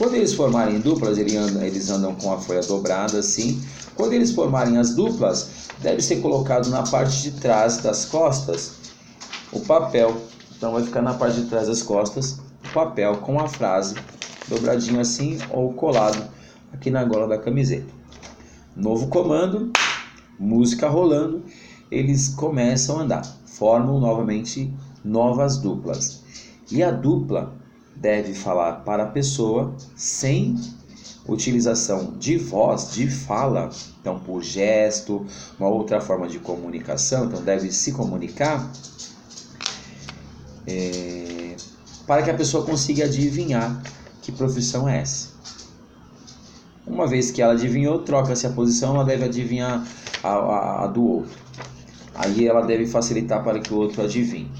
Quando 0.00 0.14
eles 0.14 0.32
formarem 0.32 0.80
duplas, 0.80 1.18
eles 1.18 1.90
andam, 1.90 2.14
com 2.14 2.32
a 2.32 2.38
folha 2.38 2.62
dobrada 2.62 3.18
assim. 3.18 3.62
Quando 3.94 4.14
eles 4.14 4.32
formarem 4.32 4.78
as 4.78 4.94
duplas, 4.94 5.68
deve 5.82 6.00
ser 6.00 6.22
colocado 6.22 6.70
na 6.70 6.82
parte 6.84 7.20
de 7.20 7.32
trás 7.32 7.76
das 7.82 8.06
costas 8.06 8.76
o 9.52 9.60
papel. 9.60 10.16
Então 10.56 10.72
vai 10.72 10.82
ficar 10.84 11.02
na 11.02 11.12
parte 11.12 11.42
de 11.42 11.50
trás 11.50 11.68
das 11.68 11.82
costas 11.82 12.40
o 12.64 12.72
papel 12.72 13.18
com 13.18 13.38
a 13.38 13.46
frase 13.46 13.94
dobradinho 14.48 15.00
assim 15.00 15.36
ou 15.50 15.74
colado 15.74 16.30
aqui 16.72 16.90
na 16.90 17.04
gola 17.04 17.28
da 17.28 17.36
camiseta. 17.36 17.92
Novo 18.74 19.08
comando, 19.08 19.70
música 20.38 20.88
rolando, 20.88 21.44
eles 21.90 22.30
começam 22.30 23.00
a 23.00 23.02
andar, 23.02 23.36
formam 23.44 24.00
novamente 24.00 24.72
novas 25.04 25.58
duplas. 25.58 26.22
E 26.72 26.82
a 26.82 26.90
dupla 26.90 27.60
deve 28.00 28.32
falar 28.32 28.76
para 28.80 29.02
a 29.04 29.06
pessoa 29.06 29.74
sem 29.94 30.58
utilização 31.28 32.14
de 32.18 32.38
voz, 32.38 32.92
de 32.92 33.08
fala, 33.08 33.68
então 34.00 34.18
por 34.18 34.42
gesto, 34.42 35.26
uma 35.58 35.68
outra 35.68 36.00
forma 36.00 36.26
de 36.26 36.38
comunicação, 36.38 37.26
então 37.26 37.42
deve 37.42 37.70
se 37.70 37.92
comunicar, 37.92 38.72
é, 40.66 41.56
para 42.06 42.22
que 42.22 42.30
a 42.30 42.34
pessoa 42.34 42.64
consiga 42.64 43.04
adivinhar 43.04 43.82
que 44.22 44.32
profissão 44.32 44.88
é 44.88 45.00
essa. 45.02 45.28
Uma 46.86 47.06
vez 47.06 47.30
que 47.30 47.40
ela 47.40 47.52
adivinhou, 47.52 48.00
troca-se 48.00 48.46
a 48.46 48.50
posição, 48.50 48.94
ela 48.94 49.04
deve 49.04 49.24
adivinhar 49.24 49.86
a, 50.24 50.28
a, 50.28 50.84
a 50.84 50.86
do 50.86 51.04
outro. 51.04 51.38
Aí 52.14 52.48
ela 52.48 52.62
deve 52.62 52.86
facilitar 52.86 53.44
para 53.44 53.60
que 53.60 53.72
o 53.72 53.76
outro 53.76 54.02
adivinhe. 54.02 54.50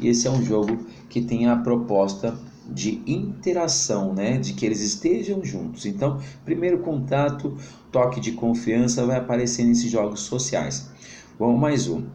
E 0.00 0.08
esse 0.08 0.26
é 0.26 0.30
um 0.30 0.42
jogo 0.42 0.86
que 1.10 1.20
tem 1.20 1.46
a 1.46 1.56
proposta 1.56 2.34
de 2.68 3.02
interação, 3.06 4.14
né? 4.14 4.38
De 4.38 4.54
que 4.54 4.64
eles 4.64 4.80
estejam 4.80 5.44
juntos. 5.44 5.86
Então, 5.86 6.20
primeiro 6.44 6.78
contato, 6.78 7.56
toque 7.92 8.20
de 8.20 8.32
confiança 8.32 9.04
vai 9.04 9.18
aparecer 9.18 9.64
nesses 9.64 9.90
jogos 9.90 10.20
sociais. 10.20 10.90
Vamos 11.38 11.60
mais 11.60 11.88
um. 11.88 12.06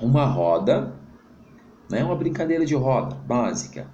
Uma 0.00 0.26
roda, 0.26 0.94
né? 1.90 2.04
Uma 2.04 2.16
brincadeira 2.16 2.64
de 2.64 2.74
roda 2.74 3.16
básica, 3.26 3.88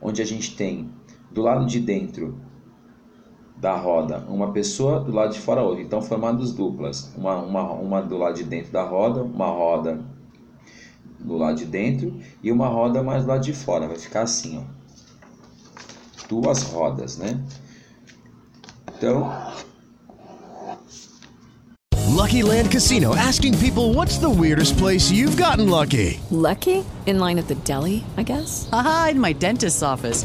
onde 0.00 0.22
a 0.22 0.24
gente 0.24 0.56
tem 0.56 0.90
do 1.30 1.42
lado 1.42 1.66
de 1.66 1.80
dentro 1.80 2.38
da 3.56 3.76
roda 3.76 4.24
uma 4.26 4.52
pessoa, 4.52 5.00
do 5.00 5.12
lado 5.12 5.32
de 5.32 5.40
fora 5.40 5.62
outra. 5.62 5.82
Então, 5.82 6.00
formados 6.00 6.52
duplas, 6.52 7.14
uma, 7.16 7.36
uma, 7.36 7.72
uma 7.72 8.00
do 8.00 8.16
lado 8.16 8.36
de 8.36 8.44
dentro 8.44 8.72
da 8.72 8.82
roda, 8.82 9.22
uma 9.22 9.48
roda 9.48 10.02
do 11.18 11.36
lado 11.36 11.58
de 11.58 11.66
dentro 11.66 12.18
e 12.42 12.50
uma 12.50 12.68
roda 12.68 13.02
mais 13.02 13.24
do 13.24 13.28
lado 13.28 13.42
de 13.42 13.52
fora. 13.52 13.86
Vai 13.86 13.98
ficar 13.98 14.22
assim, 14.22 14.58
ó 14.58 14.79
duas 16.30 16.62
rodas, 16.62 17.18
né? 17.18 17.38
Então. 18.96 19.28
Lucky 22.08 22.42
Land 22.42 22.70
Casino 22.70 23.16
asking 23.16 23.58
people 23.58 23.92
what's 23.94 24.18
the 24.18 24.30
weirdest 24.30 24.78
place 24.78 25.10
you've 25.10 25.36
gotten 25.36 25.68
lucky? 25.68 26.20
Lucky? 26.30 26.84
In 27.06 27.18
line 27.18 27.38
at 27.38 27.48
the 27.48 27.56
deli, 27.64 28.04
I 28.16 28.22
guess? 28.22 28.68
Aha, 28.72 29.08
in 29.12 29.20
my 29.20 29.32
dentist's 29.32 29.82
office. 29.82 30.24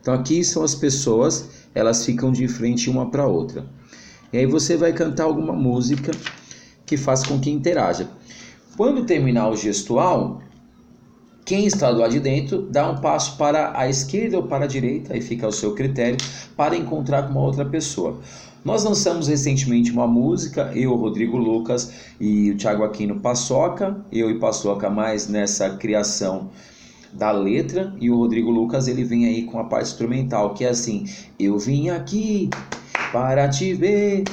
Então 0.00 0.14
aqui 0.14 0.42
são 0.44 0.62
as 0.62 0.74
pessoas, 0.74 1.48
elas 1.74 2.04
ficam 2.04 2.32
de 2.32 2.48
frente 2.48 2.88
uma 2.88 3.10
para 3.10 3.26
outra. 3.26 3.66
E 4.32 4.38
aí 4.38 4.46
você 4.46 4.76
vai 4.76 4.92
cantar 4.92 5.24
alguma 5.24 5.52
música 5.52 6.12
que 6.86 6.96
faz 6.96 7.22
com 7.22 7.38
que 7.38 7.50
interaja. 7.50 8.08
Quando 8.76 9.04
terminar 9.04 9.48
o 9.48 9.56
gestual, 9.56 10.40
quem 11.44 11.66
está 11.66 11.90
do 11.90 11.98
lado 11.98 12.12
de 12.12 12.20
dentro 12.20 12.62
dá 12.62 12.88
um 12.90 13.00
passo 13.00 13.36
para 13.36 13.76
a 13.78 13.88
esquerda 13.88 14.36
ou 14.36 14.44
para 14.44 14.64
a 14.64 14.68
direita, 14.68 15.14
aí 15.14 15.20
fica 15.20 15.46
ao 15.46 15.52
seu 15.52 15.74
critério, 15.74 16.16
para 16.56 16.76
encontrar 16.76 17.24
com 17.24 17.32
uma 17.32 17.40
outra 17.40 17.64
pessoa. 17.64 18.20
Nós 18.64 18.84
lançamos 18.84 19.26
recentemente 19.26 19.90
uma 19.90 20.06
música, 20.06 20.70
eu, 20.74 20.94
Rodrigo 20.94 21.36
Lucas 21.36 21.92
e 22.20 22.50
o 22.50 22.56
Thiago 22.56 22.84
Aquino 22.84 23.18
Paçoca, 23.18 24.04
eu 24.12 24.30
e 24.30 24.38
Paçoca 24.38 24.88
mais 24.90 25.28
nessa 25.28 25.70
criação 25.70 26.50
da 27.12 27.32
letra 27.32 27.92
e 28.00 28.10
o 28.10 28.16
Rodrigo 28.16 28.50
Lucas 28.50 28.88
ele 28.88 29.04
vem 29.04 29.26
aí 29.26 29.44
com 29.44 29.58
a 29.58 29.64
parte 29.64 29.90
instrumental 29.90 30.54
que 30.54 30.64
é 30.64 30.68
assim: 30.68 31.04
eu 31.38 31.58
vim 31.58 31.88
aqui 31.88 32.48
para 33.12 33.48
te 33.48 33.74
ver 33.74 34.24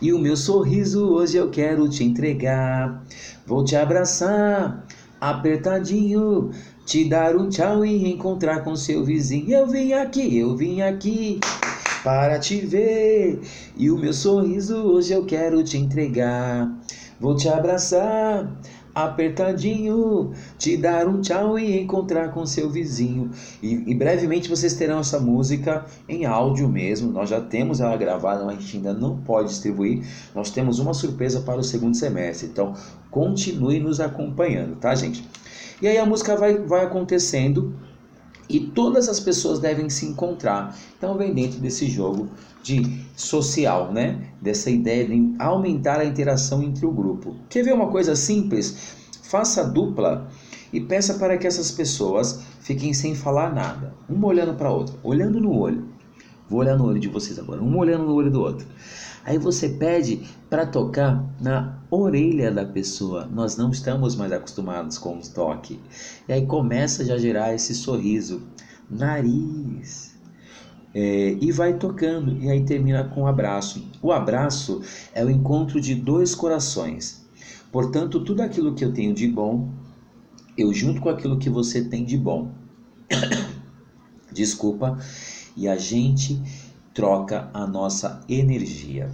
e 0.00 0.12
o 0.12 0.18
meu 0.18 0.36
sorriso 0.36 1.06
hoje 1.06 1.36
eu 1.36 1.50
quero 1.50 1.88
te 1.88 2.04
entregar. 2.04 3.02
Vou 3.46 3.64
te 3.64 3.76
abraçar 3.76 4.86
apertadinho, 5.20 6.50
te 6.84 7.08
dar 7.08 7.36
um 7.36 7.48
tchau 7.48 7.84
e 7.84 8.10
encontrar 8.10 8.62
com 8.62 8.76
seu 8.76 9.04
vizinho. 9.04 9.50
Eu 9.50 9.66
vim 9.66 9.92
aqui, 9.92 10.38
eu 10.38 10.56
vim 10.56 10.82
aqui 10.82 11.40
para 12.02 12.38
te 12.38 12.60
ver 12.60 13.40
e 13.76 13.90
o 13.90 13.98
meu 13.98 14.12
sorriso 14.12 14.76
hoje 14.76 15.12
eu 15.12 15.24
quero 15.24 15.62
te 15.64 15.78
entregar. 15.78 16.70
Vou 17.18 17.34
te 17.34 17.48
abraçar 17.48 18.50
apertadinho, 18.94 20.32
te 20.56 20.76
dar 20.76 21.08
um 21.08 21.20
tchau 21.20 21.58
e 21.58 21.80
encontrar 21.80 22.30
com 22.32 22.46
seu 22.46 22.70
vizinho. 22.70 23.30
E, 23.62 23.90
e, 23.90 23.94
brevemente 23.94 24.48
vocês 24.48 24.74
terão 24.74 25.00
essa 25.00 25.18
música 25.18 25.84
em 26.08 26.24
áudio 26.24 26.68
mesmo. 26.68 27.10
Nós 27.10 27.28
já 27.28 27.40
temos 27.40 27.80
ela 27.80 27.96
gravada, 27.96 28.44
mas 28.44 28.58
a 28.58 28.60
gente 28.60 28.76
ainda 28.76 28.94
não 28.94 29.16
pode 29.18 29.48
distribuir. 29.48 30.06
Nós 30.34 30.50
temos 30.50 30.78
uma 30.78 30.94
surpresa 30.94 31.40
para 31.40 31.58
o 31.58 31.64
segundo 31.64 31.96
semestre. 31.96 32.48
Então 32.48 32.74
continue 33.10 33.80
nos 33.80 34.00
acompanhando, 34.00 34.76
tá, 34.76 34.94
gente? 34.94 35.28
E 35.82 35.88
aí 35.88 35.98
a 35.98 36.06
música 36.06 36.36
vai, 36.36 36.56
vai 36.58 36.84
acontecendo 36.84 37.74
e 38.48 38.60
todas 38.60 39.08
as 39.08 39.18
pessoas 39.18 39.58
devem 39.58 39.90
se 39.90 40.06
encontrar. 40.06 40.76
Então 40.96 41.16
vem 41.16 41.34
dentro 41.34 41.58
desse 41.58 41.88
jogo 41.88 42.28
de 42.64 43.04
social, 43.14 43.92
né? 43.92 44.30
Dessa 44.40 44.70
ideia 44.70 45.06
de 45.06 45.34
aumentar 45.38 46.00
a 46.00 46.04
interação 46.04 46.62
entre 46.62 46.86
o 46.86 46.90
grupo. 46.90 47.36
Quer 47.50 47.62
ver 47.62 47.74
uma 47.74 47.88
coisa 47.88 48.16
simples? 48.16 48.96
Faça 49.22 49.62
dupla 49.62 50.28
e 50.72 50.80
peça 50.80 51.14
para 51.14 51.36
que 51.36 51.46
essas 51.46 51.70
pessoas 51.70 52.40
fiquem 52.60 52.94
sem 52.94 53.14
falar 53.14 53.54
nada, 53.54 53.94
uma 54.08 54.26
olhando 54.26 54.54
para 54.54 54.68
a 54.68 54.72
outra, 54.72 54.96
olhando 55.02 55.38
no 55.38 55.52
olho. 55.52 55.86
Vou 56.48 56.60
olhar 56.60 56.76
no 56.76 56.86
olho 56.86 56.98
de 56.98 57.08
vocês 57.08 57.38
agora, 57.38 57.62
um 57.62 57.76
olhando 57.76 58.06
no 58.06 58.14
olho 58.14 58.30
do 58.30 58.40
outro. 58.40 58.66
Aí 59.24 59.38
você 59.38 59.68
pede 59.68 60.22
para 60.48 60.66
tocar 60.66 61.24
na 61.40 61.78
orelha 61.90 62.50
da 62.50 62.64
pessoa. 62.64 63.26
Nós 63.26 63.56
não 63.56 63.70
estamos 63.70 64.16
mais 64.16 64.32
acostumados 64.32 64.98
com 64.98 65.18
o 65.18 65.22
toque. 65.22 65.80
E 66.28 66.32
aí 66.32 66.46
começa 66.46 67.04
já 67.04 67.14
a 67.14 67.18
gerar 67.18 67.54
esse 67.54 67.74
sorriso, 67.74 68.42
nariz. 68.90 70.13
É, 70.94 71.36
e 71.40 71.50
vai 71.50 71.76
tocando, 71.76 72.40
e 72.40 72.48
aí 72.48 72.64
termina 72.64 73.02
com 73.02 73.22
um 73.22 73.26
abraço. 73.26 73.84
O 74.00 74.12
abraço 74.12 74.80
é 75.12 75.24
o 75.24 75.30
encontro 75.30 75.80
de 75.80 75.94
dois 75.94 76.34
corações. 76.34 77.26
Portanto, 77.72 78.20
tudo 78.24 78.42
aquilo 78.42 78.74
que 78.74 78.84
eu 78.84 78.92
tenho 78.92 79.12
de 79.12 79.26
bom, 79.26 79.68
eu 80.56 80.72
junto 80.72 81.00
com 81.00 81.08
aquilo 81.08 81.38
que 81.38 81.50
você 81.50 81.82
tem 81.82 82.04
de 82.04 82.16
bom. 82.16 82.52
Desculpa, 84.32 84.96
e 85.56 85.66
a 85.66 85.76
gente 85.76 86.40
troca 86.94 87.50
a 87.52 87.66
nossa 87.66 88.20
energia. 88.28 89.10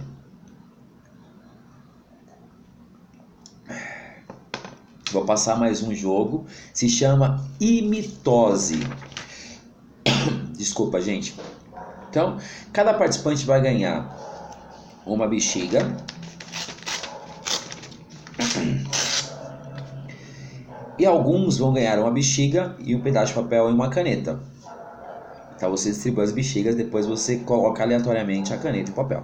Vou 5.11 5.25
passar 5.25 5.59
mais 5.59 5.81
um 5.81 5.93
jogo, 5.93 6.45
se 6.73 6.87
chama 6.87 7.43
imitose. 7.59 8.79
Desculpa, 10.55 11.01
gente. 11.01 11.35
Então, 12.11 12.37
cada 12.73 12.93
participante 12.93 13.45
vai 13.45 13.61
ganhar 13.61 14.13
uma 15.05 15.25
bexiga. 15.29 15.95
E 20.99 21.05
alguns 21.05 21.57
vão 21.57 21.71
ganhar 21.71 21.97
uma 21.99 22.11
bexiga 22.11 22.75
e 22.79 22.93
um 22.93 23.01
pedaço 23.01 23.27
de 23.27 23.39
papel 23.41 23.69
e 23.69 23.73
uma 23.73 23.89
caneta. 23.89 24.41
Então 25.55 25.71
você 25.71 25.89
distribui 25.89 26.25
as 26.25 26.33
bexigas, 26.33 26.75
depois 26.75 27.05
você 27.05 27.37
coloca 27.37 27.81
aleatoriamente 27.81 28.53
a 28.53 28.57
caneta 28.57 28.89
e 28.89 28.93
o 28.93 28.95
papel. 28.95 29.21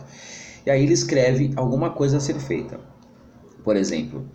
E 0.66 0.72
aí 0.72 0.84
ele 0.84 0.94
escreve 0.94 1.52
alguma 1.58 1.90
coisa 1.90 2.18
a 2.18 2.20
ser 2.22 2.40
feita. 2.40 2.80
Por 3.66 3.76
exemplo, 3.76 4.26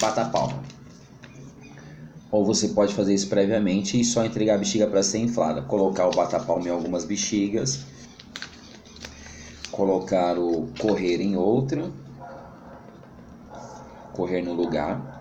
bata 0.00 0.24
palma. 0.24 0.57
Ou 2.30 2.44
você 2.44 2.68
pode 2.68 2.94
fazer 2.94 3.14
isso 3.14 3.28
previamente 3.28 3.98
e 3.98 4.04
só 4.04 4.24
entregar 4.24 4.54
a 4.54 4.58
bexiga 4.58 4.86
para 4.86 5.02
ser 5.02 5.18
inflada. 5.18 5.62
Colocar 5.62 6.06
o 6.06 6.10
bata 6.10 6.38
palma 6.38 6.66
em 6.66 6.70
algumas 6.70 7.04
bexigas. 7.04 7.80
Colocar 9.70 10.38
o 10.38 10.68
correr 10.78 11.20
em 11.20 11.36
outra. 11.36 11.90
Correr 14.12 14.42
no 14.42 14.52
lugar 14.52 15.18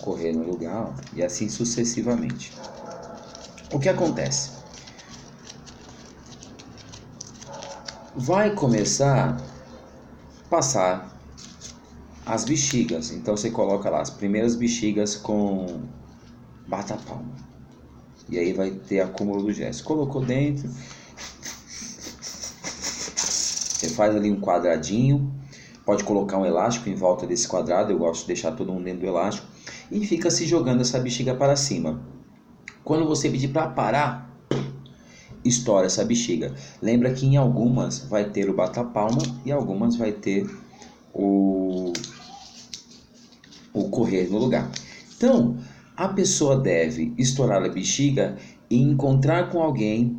correr 0.00 0.32
no 0.32 0.42
lugar 0.42 0.92
e 1.14 1.22
assim 1.22 1.48
sucessivamente. 1.48 2.52
O 3.72 3.78
que 3.78 3.88
acontece? 3.88 4.50
Vai 8.16 8.50
começar 8.54 9.36
a 9.36 10.48
passar 10.48 11.19
as 12.30 12.44
bexigas. 12.44 13.10
Então 13.10 13.36
você 13.36 13.50
coloca 13.50 13.90
lá 13.90 14.00
as 14.00 14.08
primeiras 14.08 14.54
bexigas 14.54 15.16
com 15.16 15.80
bata 16.68 16.94
a 16.94 16.96
palma. 16.96 17.34
E 18.28 18.38
aí 18.38 18.52
vai 18.52 18.70
ter 18.70 19.00
acúmulo 19.00 19.42
do 19.42 19.52
gesto. 19.52 19.82
Colocou 19.82 20.24
dentro. 20.24 20.70
Você 23.16 23.88
faz 23.88 24.14
ali 24.14 24.30
um 24.30 24.40
quadradinho. 24.40 25.34
Pode 25.84 26.04
colocar 26.04 26.38
um 26.38 26.46
elástico 26.46 26.88
em 26.88 26.94
volta 26.94 27.26
desse 27.26 27.48
quadrado. 27.48 27.90
Eu 27.90 27.98
gosto 27.98 28.20
de 28.20 28.28
deixar 28.28 28.52
todo 28.52 28.72
mundo 28.72 28.84
dentro 28.84 29.00
do 29.00 29.06
elástico. 29.06 29.48
E 29.90 30.06
fica 30.06 30.30
se 30.30 30.46
jogando 30.46 30.82
essa 30.82 31.00
bexiga 31.00 31.34
para 31.34 31.56
cima. 31.56 32.00
Quando 32.84 33.08
você 33.08 33.28
pedir 33.28 33.48
para 33.48 33.66
parar, 33.66 34.30
estoura 35.44 35.86
essa 35.86 36.04
bexiga. 36.04 36.54
Lembra 36.80 37.12
que 37.12 37.26
em 37.26 37.36
algumas 37.36 37.98
vai 37.98 38.30
ter 38.30 38.48
o 38.48 38.54
bata-palma 38.54 39.20
e 39.44 39.50
algumas 39.50 39.96
vai 39.96 40.12
ter 40.12 40.48
o, 41.12 41.92
o 43.72 43.88
correr 43.88 44.28
no 44.30 44.38
lugar. 44.38 44.70
Então, 45.16 45.56
a 45.96 46.08
pessoa 46.08 46.58
deve 46.58 47.12
estourar 47.18 47.62
a 47.62 47.68
bexiga 47.68 48.36
e 48.70 48.80
encontrar 48.80 49.50
com 49.50 49.60
alguém, 49.60 50.16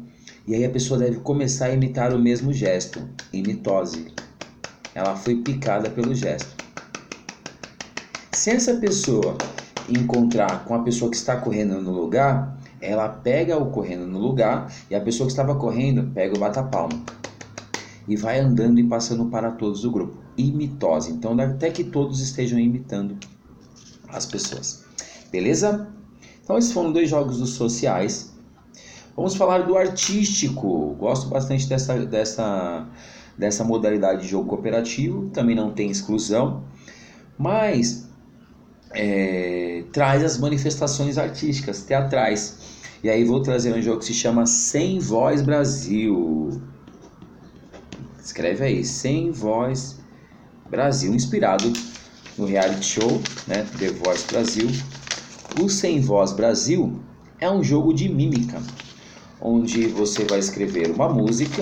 e 0.48 0.54
aí 0.54 0.64
a 0.64 0.70
pessoa 0.70 1.00
deve 1.00 1.20
começar 1.22 1.66
a 1.66 1.74
imitar 1.74 2.14
o 2.14 2.20
mesmo 2.20 2.54
gesto, 2.54 3.08
em 3.34 3.42
mitose. 3.42 4.08
Ela 4.94 5.16
foi 5.16 5.38
picada 5.38 5.90
pelo 5.90 6.14
gesto. 6.14 6.62
Se 8.32 8.50
essa 8.50 8.76
pessoa 8.76 9.38
encontrar 9.90 10.66
com 10.66 10.76
a 10.76 10.84
pessoa 10.84 11.10
que 11.10 11.18
está 11.18 11.36
correndo 11.36 11.82
no 11.82 11.92
lugar, 11.92 12.58
ela 12.80 13.08
pega 13.08 13.58
o 13.58 13.72
correndo 13.72 14.08
no 14.08 14.20
lugar 14.20 14.74
e 14.90 14.96
a 14.96 15.02
pessoa 15.02 15.28
que 15.28 15.34
estava 15.34 15.56
correndo 15.56 16.12
pega 16.14 16.36
o 16.36 16.40
bata-palma 16.40 17.04
e 18.08 18.16
vai 18.16 18.40
andando 18.40 18.80
e 18.80 18.84
passando 18.84 19.26
para 19.26 19.52
todos 19.52 19.82
do 19.82 19.92
grupo. 19.92 20.18
Imitose. 20.38 21.12
Então, 21.12 21.40
até 21.40 21.70
que 21.70 21.84
todos 21.84 22.20
estejam 22.20 22.60
imitando 22.60 23.18
as 24.12 24.26
pessoas. 24.26 24.84
Beleza? 25.32 25.88
Então, 26.44 26.58
esses 26.58 26.72
foram 26.72 26.92
dois 26.92 27.10
jogos 27.10 27.40
dos 27.40 27.52
sociais. 27.52 28.34
Vamos 29.16 29.36
falar 29.36 29.60
do 29.60 29.78
artístico. 29.78 30.96
Gosto 31.00 31.28
bastante 31.30 31.68
dessa, 31.68 31.98
dessa, 32.06 32.88
dessa 33.38 33.64
modalidade 33.64 34.24
de 34.24 34.28
jogo 34.28 34.50
cooperativo. 34.50 35.30
Também 35.30 35.56
não 35.56 35.72
tem 35.72 35.90
exclusão. 35.90 36.64
Mas 37.38 38.10
é, 38.94 39.84
traz 39.92 40.24
as 40.24 40.38
manifestações 40.38 41.18
artísticas, 41.18 41.84
teatrais. 41.84 42.58
E 43.04 43.10
aí 43.10 43.24
vou 43.24 43.42
trazer 43.42 43.74
um 43.74 43.82
jogo 43.82 44.00
que 44.00 44.06
se 44.06 44.14
chama 44.14 44.46
Sem 44.46 45.00
Voz 45.00 45.42
Brasil. 45.42 46.62
Escreve 48.24 48.64
aí, 48.64 48.86
Sem 48.86 49.32
Voz 49.32 50.00
Brasil, 50.70 51.14
inspirado 51.14 51.72
no 52.42 52.48
reality 52.48 52.84
show, 52.84 53.22
né, 53.48 53.68
The 53.78 53.92
Voice 53.92 54.26
Brasil. 54.26 54.68
O 55.62 55.70
Sem 55.70 56.02
Voz 56.02 56.32
Brasil 56.32 57.00
é 57.40 57.50
um 57.52 57.64
jogo 57.64 57.94
de 57.94 58.10
mímica, 58.10 58.60
onde 59.40 59.88
você 59.88 60.26
vai 60.26 60.40
escrever 60.40 60.90
uma 60.90 61.08
música, 61.08 61.62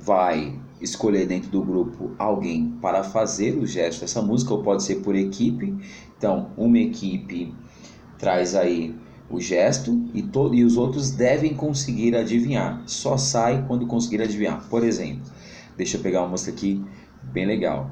vai 0.00 0.58
escolher 0.80 1.26
dentro 1.26 1.50
do 1.50 1.62
grupo 1.62 2.10
alguém 2.18 2.76
para 2.82 3.04
fazer 3.04 3.56
o 3.56 3.64
gesto 3.64 4.00
dessa 4.00 4.20
música, 4.20 4.54
ou 4.54 4.62
pode 4.64 4.82
ser 4.82 4.96
por 4.96 5.14
equipe. 5.14 5.72
Então, 6.16 6.50
uma 6.56 6.78
equipe 6.80 7.54
traz 8.18 8.56
aí 8.56 8.92
o 9.30 9.40
gesto 9.40 10.04
e, 10.12 10.24
e 10.52 10.64
os 10.64 10.76
outros 10.76 11.12
devem 11.12 11.54
conseguir 11.54 12.16
adivinhar. 12.16 12.82
Só 12.86 13.16
sai 13.16 13.64
quando 13.68 13.86
conseguir 13.86 14.20
adivinhar. 14.20 14.66
Por 14.68 14.82
exemplo, 14.82 15.30
deixa 15.76 15.96
eu 15.96 16.00
pegar 16.00 16.22
uma 16.22 16.30
música 16.30 16.50
aqui 16.50 16.82
bem 17.32 17.46
legal. 17.46 17.90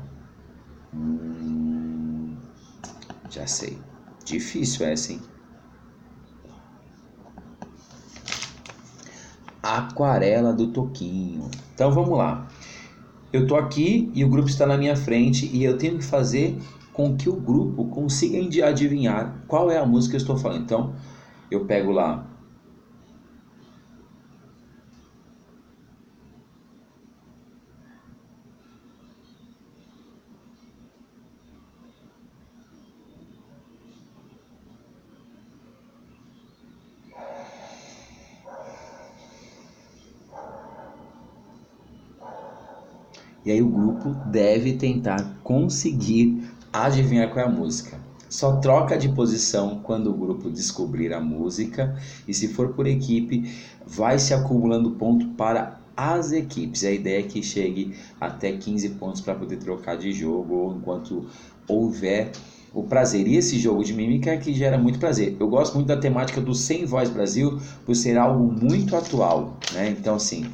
Hum, 0.95 2.37
já 3.31 3.47
sei. 3.47 3.79
Difícil 4.25 4.87
essa, 4.87 5.13
hein? 5.13 5.21
Aquarela 9.63 10.53
do 10.53 10.69
Toquinho. 10.69 11.51
Então 11.75 11.91
vamos 11.91 12.17
lá. 12.17 12.49
Eu 13.33 13.43
estou 13.43 13.59
aqui 13.59 14.11
e 14.15 14.25
o 14.25 14.29
grupo 14.29 14.49
está 14.49 14.67
na 14.67 14.77
minha 14.77 14.97
frente 14.97 15.47
e 15.53 15.63
eu 15.65 15.77
tenho 15.77 15.99
que 15.99 16.05
fazer 16.05 16.59
com 16.93 17.17
que 17.17 17.29
o 17.29 17.35
grupo 17.35 17.85
consiga 17.87 18.67
adivinhar 18.67 19.37
qual 19.47 19.71
é 19.71 19.79
a 19.79 19.85
música 19.85 20.13
que 20.13 20.17
eu 20.17 20.21
estou 20.21 20.37
falando. 20.39 20.63
Então, 20.63 20.95
eu 21.51 21.67
pego 21.67 21.93
lá 21.93 22.27
E 43.47 43.53
aí 43.53 43.63
o 43.63 43.69
grupo 43.69 44.11
deve 44.27 44.73
tentar 44.73 45.39
conseguir 45.45 46.43
adivinhar 46.73 47.31
qual 47.31 47.47
é 47.47 47.49
a 47.49 47.51
música. 47.51 47.97
Só 48.29 48.57
troca 48.57 48.99
de 48.99 49.09
posição 49.09 49.79
quando 49.85 50.11
o 50.11 50.15
grupo 50.15 50.51
descobrir 50.51 51.13
a 51.15 51.21
música 51.21 51.97
e 52.27 52.35
se 52.35 52.49
for 52.49 52.71
por 52.71 52.89
equipe, 52.89 53.49
vai 53.87 54.19
se 54.19 54.35
acumulando 54.35 54.91
ponto 54.91 55.29
para 55.29 55.79
as 55.97 56.33
equipes. 56.33 56.83
A 56.83 56.91
ideia 56.91 57.21
é 57.21 57.23
que 57.23 57.41
chegue 57.41 57.95
até 58.21 58.51
15 58.51 58.89
pontos 58.91 59.21
para 59.21 59.37
poder 59.37 59.59
trocar 59.59 59.97
de 59.97 60.11
jogo 60.11 60.55
ou 60.57 60.77
enquanto 60.77 61.27
houver 61.69 62.33
o 62.75 62.83
prazer. 62.83 63.29
E 63.29 63.37
esse 63.37 63.61
jogo 63.61 63.85
de 63.85 63.95
mímica 63.95 64.33
é 64.33 64.37
que 64.39 64.53
gera 64.53 64.77
muito 64.77 64.99
prazer. 64.99 65.37
Eu 65.39 65.49
gosto 65.49 65.75
muito 65.77 65.87
da 65.87 65.97
temática 65.97 66.41
do 66.41 66.53
Sem 66.53 66.85
Voz 66.85 67.09
Brasil 67.09 67.61
por 67.85 67.95
ser 67.95 68.19
algo 68.19 68.53
muito 68.53 68.97
atual, 68.97 69.57
né? 69.73 69.95
Então 69.97 70.17
assim, 70.17 70.45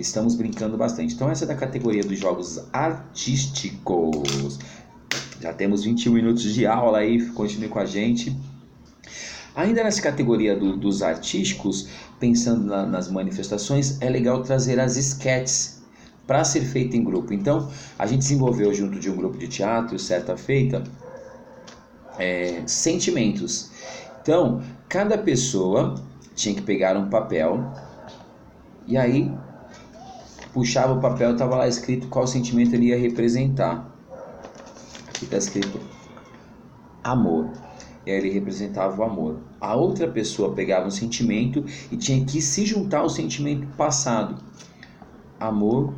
estamos 0.00 0.34
brincando 0.34 0.76
bastante. 0.76 1.14
Então 1.14 1.30
essa 1.30 1.44
é 1.44 1.46
da 1.46 1.54
categoria 1.54 2.02
dos 2.02 2.18
jogos 2.18 2.60
artísticos. 2.72 4.58
Já 5.40 5.52
temos 5.52 5.84
21 5.84 6.12
minutos 6.12 6.42
de 6.42 6.66
aula 6.66 6.98
aí, 6.98 7.26
continue 7.30 7.68
com 7.68 7.78
a 7.78 7.86
gente. 7.86 8.36
Ainda 9.54 9.82
nessa 9.82 10.00
categoria 10.00 10.56
do, 10.56 10.76
dos 10.76 11.02
artísticos, 11.02 11.88
pensando 12.20 12.64
na, 12.64 12.86
nas 12.86 13.10
manifestações, 13.10 14.00
é 14.00 14.08
legal 14.08 14.42
trazer 14.42 14.78
as 14.78 14.96
sketches 14.96 15.82
para 16.26 16.44
ser 16.44 16.60
feita 16.60 16.96
em 16.96 17.02
grupo. 17.02 17.32
Então, 17.32 17.68
a 17.98 18.06
gente 18.06 18.20
desenvolveu 18.20 18.72
junto 18.72 19.00
de 19.00 19.10
um 19.10 19.16
grupo 19.16 19.38
de 19.38 19.48
teatro, 19.48 19.98
certa 19.98 20.36
feita, 20.36 20.84
é, 22.18 22.62
sentimentos. 22.66 23.70
Então, 24.22 24.62
cada 24.88 25.16
pessoa 25.16 25.94
tinha 26.36 26.54
que 26.54 26.62
pegar 26.62 26.96
um 26.96 27.08
papel 27.08 27.72
e 28.86 28.96
aí 28.96 29.32
puxava 30.52 30.94
o 30.94 31.00
papel, 31.00 31.32
estava 31.32 31.56
lá 31.56 31.68
escrito 31.68 32.08
qual 32.08 32.26
sentimento 32.26 32.74
ele 32.74 32.86
ia 32.86 32.98
representar. 32.98 33.94
Aqui 35.08 35.24
está 35.24 35.36
escrito 35.36 35.80
amor. 37.02 37.50
E 38.06 38.10
aí 38.10 38.16
ele 38.16 38.30
representava 38.30 39.00
o 39.00 39.04
amor. 39.04 39.40
A 39.60 39.74
outra 39.74 40.08
pessoa 40.08 40.54
pegava 40.54 40.86
um 40.86 40.90
sentimento 40.90 41.64
e 41.90 41.96
tinha 41.96 42.24
que 42.24 42.40
se 42.40 42.64
juntar 42.64 43.00
ao 43.00 43.10
sentimento 43.10 43.66
passado. 43.76 44.42
Amor 45.38 45.94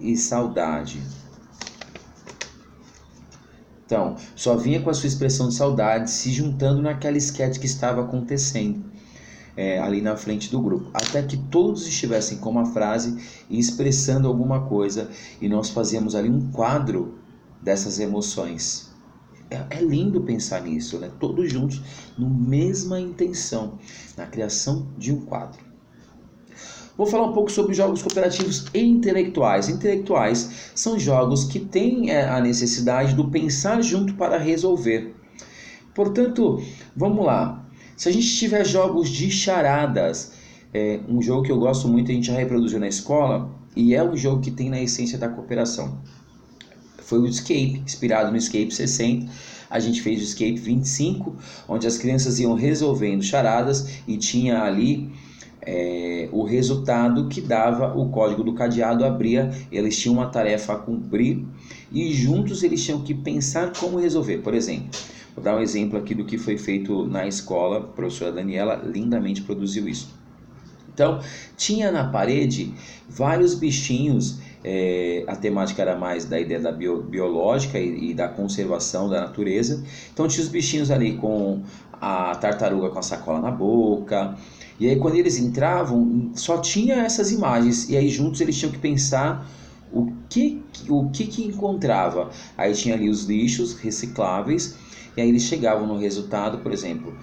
e 0.00 0.16
saudade. 0.16 1.00
Então, 3.86 4.16
só 4.36 4.54
vinha 4.54 4.82
com 4.82 4.90
a 4.90 4.94
sua 4.94 5.06
expressão 5.06 5.48
de 5.48 5.54
saudade 5.54 6.10
se 6.10 6.30
juntando 6.30 6.82
naquela 6.82 7.16
esquete 7.16 7.58
que 7.58 7.66
estava 7.66 8.02
acontecendo 8.02 8.97
é, 9.58 9.80
ali 9.80 10.00
na 10.00 10.16
frente 10.16 10.52
do 10.52 10.60
grupo, 10.60 10.88
até 10.94 11.20
que 11.20 11.36
todos 11.36 11.84
estivessem 11.84 12.38
com 12.38 12.48
uma 12.48 12.66
frase 12.66 13.20
e 13.50 13.58
expressando 13.58 14.28
alguma 14.28 14.60
coisa, 14.68 15.10
e 15.40 15.48
nós 15.48 15.70
fazíamos 15.70 16.14
ali 16.14 16.30
um 16.30 16.52
quadro 16.52 17.18
dessas 17.60 17.98
emoções. 17.98 18.88
É, 19.50 19.64
é 19.70 19.80
lindo 19.80 20.20
pensar 20.20 20.62
nisso, 20.62 21.00
né? 21.00 21.10
Todos 21.18 21.50
juntos, 21.50 21.82
na 22.16 22.28
mesma 22.28 23.00
intenção, 23.00 23.80
na 24.16 24.26
criação 24.26 24.86
de 24.96 25.12
um 25.12 25.22
quadro. 25.22 25.58
Vou 26.96 27.08
falar 27.08 27.26
um 27.26 27.32
pouco 27.32 27.50
sobre 27.50 27.74
jogos 27.74 28.00
cooperativos 28.00 28.66
e 28.72 28.80
intelectuais. 28.80 29.68
Intelectuais 29.68 30.70
são 30.72 30.96
jogos 30.96 31.42
que 31.42 31.58
têm 31.58 32.12
é, 32.12 32.28
a 32.28 32.40
necessidade 32.40 33.12
do 33.12 33.28
pensar 33.28 33.82
junto 33.82 34.14
para 34.14 34.38
resolver. 34.38 35.16
Portanto, 35.96 36.62
vamos 36.94 37.26
lá. 37.26 37.67
Se 37.98 38.08
a 38.08 38.12
gente 38.12 38.32
tiver 38.36 38.64
jogos 38.64 39.08
de 39.08 39.28
charadas, 39.28 40.30
é 40.72 41.00
um 41.08 41.20
jogo 41.20 41.42
que 41.42 41.50
eu 41.50 41.58
gosto 41.58 41.88
muito, 41.88 42.12
a 42.12 42.14
gente 42.14 42.28
já 42.28 42.34
reproduziu 42.34 42.78
na 42.78 42.86
escola, 42.86 43.50
e 43.74 43.92
é 43.92 44.04
um 44.04 44.16
jogo 44.16 44.40
que 44.40 44.52
tem 44.52 44.70
na 44.70 44.80
essência 44.80 45.18
da 45.18 45.28
cooperação. 45.28 46.00
Foi 46.98 47.18
o 47.18 47.26
Escape, 47.26 47.82
inspirado 47.84 48.30
no 48.30 48.36
Escape 48.36 48.72
60. 48.72 49.28
A 49.68 49.80
gente 49.80 50.00
fez 50.00 50.20
o 50.20 50.22
Escape 50.22 50.54
25, 50.54 51.34
onde 51.68 51.88
as 51.88 51.98
crianças 51.98 52.38
iam 52.38 52.54
resolvendo 52.54 53.24
charadas 53.24 53.88
e 54.06 54.16
tinha 54.16 54.62
ali 54.62 55.10
é, 55.60 56.28
o 56.30 56.44
resultado 56.44 57.26
que 57.26 57.40
dava 57.40 57.98
o 57.98 58.10
código 58.10 58.44
do 58.44 58.54
cadeado 58.54 59.04
abria, 59.04 59.50
eles 59.72 59.98
tinham 59.98 60.14
uma 60.14 60.28
tarefa 60.28 60.74
a 60.74 60.76
cumprir 60.76 61.44
e 61.90 62.12
juntos 62.12 62.62
eles 62.62 62.84
tinham 62.84 63.00
que 63.00 63.12
pensar 63.12 63.72
como 63.72 63.98
resolver. 63.98 64.38
Por 64.38 64.54
exemplo, 64.54 64.88
Vou 65.38 65.44
dar 65.44 65.56
um 65.56 65.60
exemplo 65.60 65.96
aqui 65.96 66.16
do 66.16 66.24
que 66.24 66.36
foi 66.36 66.58
feito 66.58 67.06
na 67.06 67.24
escola. 67.24 67.78
A 67.78 67.80
professora 67.80 68.32
Daniela 68.32 68.82
lindamente 68.84 69.40
produziu 69.42 69.88
isso. 69.88 70.12
Então, 70.92 71.20
tinha 71.56 71.92
na 71.92 72.08
parede 72.08 72.74
vários 73.08 73.54
bichinhos. 73.54 74.40
É, 74.64 75.22
a 75.28 75.36
temática 75.36 75.80
era 75.80 75.96
mais 75.96 76.24
da 76.24 76.40
ideia 76.40 76.58
da 76.58 76.72
bio, 76.72 77.04
biológica 77.04 77.78
e, 77.78 78.10
e 78.10 78.14
da 78.14 78.26
conservação 78.26 79.08
da 79.08 79.20
natureza. 79.20 79.84
Então, 80.12 80.26
tinha 80.26 80.42
os 80.42 80.50
bichinhos 80.50 80.90
ali 80.90 81.16
com 81.16 81.62
a 81.92 82.34
tartaruga 82.34 82.90
com 82.90 82.98
a 82.98 83.02
sacola 83.02 83.40
na 83.40 83.52
boca. 83.52 84.36
E 84.80 84.88
aí, 84.88 84.96
quando 84.96 85.14
eles 85.14 85.38
entravam, 85.38 86.32
só 86.34 86.58
tinha 86.58 86.96
essas 86.96 87.30
imagens. 87.30 87.88
E 87.88 87.96
aí, 87.96 88.08
juntos, 88.08 88.40
eles 88.40 88.58
tinham 88.58 88.72
que 88.72 88.78
pensar 88.78 89.48
o 89.92 90.12
que, 90.28 90.60
o 90.88 91.08
que, 91.10 91.28
que 91.28 91.46
encontrava. 91.46 92.28
Aí 92.56 92.74
tinha 92.74 92.96
ali 92.96 93.08
os 93.08 93.22
lixos 93.22 93.74
recicláveis. 93.74 94.87
E 95.18 95.20
aí, 95.20 95.30
eles 95.30 95.42
chegavam 95.42 95.84
no 95.84 95.98
resultado, 95.98 96.58
por 96.62 96.70
exemplo, 96.72 97.18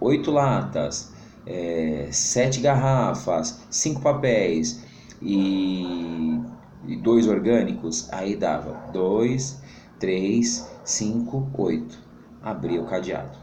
oito 0.00 0.30
latas, 0.30 1.12
é, 1.44 2.08
sete 2.12 2.60
garrafas, 2.60 3.66
cinco 3.68 4.00
papéis 4.00 4.84
e, 5.20 6.46
e 6.86 6.96
dois 7.02 7.26
orgânicos. 7.26 8.08
Aí 8.12 8.36
dava 8.36 8.80
dois, 8.92 9.60
três, 9.98 10.80
cinco, 10.84 11.50
oito. 11.58 11.98
Abria 12.40 12.80
o 12.80 12.86
cadeado. 12.86 13.36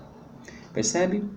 Percebe? 0.71 1.36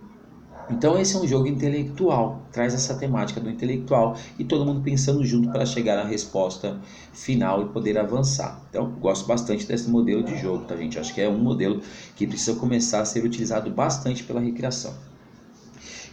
Então 0.70 0.98
esse 0.98 1.16
é 1.16 1.18
um 1.18 1.26
jogo 1.26 1.48
intelectual, 1.48 2.42
traz 2.52 2.72
essa 2.72 2.94
temática 2.94 3.40
do 3.40 3.50
intelectual 3.50 4.16
e 4.38 4.44
todo 4.44 4.64
mundo 4.64 4.80
pensando 4.82 5.24
junto 5.24 5.50
para 5.50 5.66
chegar 5.66 5.98
à 5.98 6.04
resposta 6.04 6.80
final 7.12 7.62
e 7.62 7.68
poder 7.70 7.98
avançar. 7.98 8.62
Então 8.70 8.90
gosto 9.00 9.26
bastante 9.26 9.66
desse 9.66 9.90
modelo 9.90 10.22
de 10.22 10.38
jogo, 10.38 10.64
tá 10.64 10.76
gente? 10.76 10.98
Acho 10.98 11.12
que 11.12 11.20
é 11.20 11.28
um 11.28 11.38
modelo 11.38 11.82
que 12.14 12.26
precisa 12.26 12.54
começar 12.54 13.00
a 13.00 13.04
ser 13.04 13.24
utilizado 13.24 13.68
bastante 13.70 14.22
pela 14.22 14.40
recreação. 14.40 14.94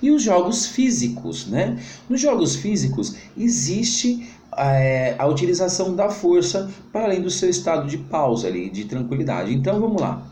E 0.02 0.12
os 0.12 0.22
jogos 0.22 0.66
físicos, 0.66 1.48
né? 1.48 1.80
Nos 2.10 2.20
jogos 2.20 2.56
físicos 2.56 3.16
existe 3.38 4.28
é, 4.58 5.16
a 5.18 5.28
utilização 5.28 5.96
da 5.96 6.10
força 6.10 6.70
para 6.92 7.06
além 7.06 7.22
do 7.22 7.30
seu 7.30 7.50
estado 7.50 7.88
de 7.88 7.98
pausa 7.98 8.48
ali, 8.48 8.70
de 8.70 8.86
tranquilidade. 8.86 9.54
Então 9.54 9.80
vamos 9.80 10.02
lá. 10.02 10.32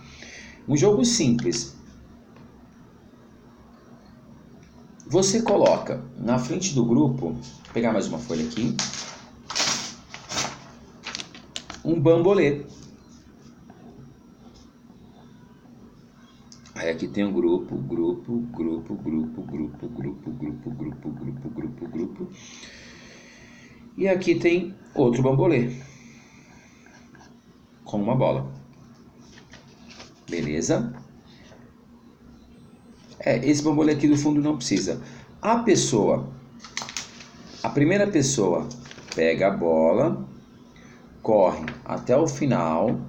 Um 0.68 0.76
jogo 0.76 1.06
simples, 1.06 1.75
Você 5.08 5.44
coloca 5.44 6.04
na 6.18 6.40
frente 6.40 6.74
do 6.74 6.84
grupo, 6.84 7.34
vou 7.34 7.42
pegar 7.72 7.94
mais 7.94 8.08
uma 8.08 8.18
folha 8.18 8.44
aqui, 8.44 8.76
um 11.84 12.00
bambolê. 12.00 12.66
Aí 16.74 16.90
aqui 16.90 17.08
tem 17.08 17.24
um 17.24 17.32
grupo, 17.32 17.78
grupo, 17.78 18.40
grupo, 18.52 18.96
grupo, 18.96 19.44
grupo, 19.44 19.88
grupo, 19.88 20.32
grupo, 20.32 20.72
grupo, 20.72 21.10
grupo, 21.12 21.50
grupo, 21.50 21.88
grupo. 21.88 22.28
E 23.96 24.08
aqui 24.08 24.34
tem 24.34 24.74
outro 24.96 25.22
bambolê 25.22 25.72
com 27.84 28.02
uma 28.02 28.16
bola. 28.16 28.52
Beleza? 30.28 31.05
É, 33.26 33.44
esse 33.44 33.64
bambolê 33.64 33.94
aqui 33.94 34.08
do 34.08 34.16
fundo 34.16 34.40
não 34.40 34.56
precisa. 34.56 35.02
A 35.42 35.58
pessoa, 35.58 36.30
a 37.64 37.70
primeira 37.70 38.06
pessoa 38.06 38.70
pega 39.16 39.48
a 39.48 39.52
bola, 39.52 40.24
corre 41.24 41.66
até 41.84 42.16
o 42.16 42.28
final. 42.28 43.02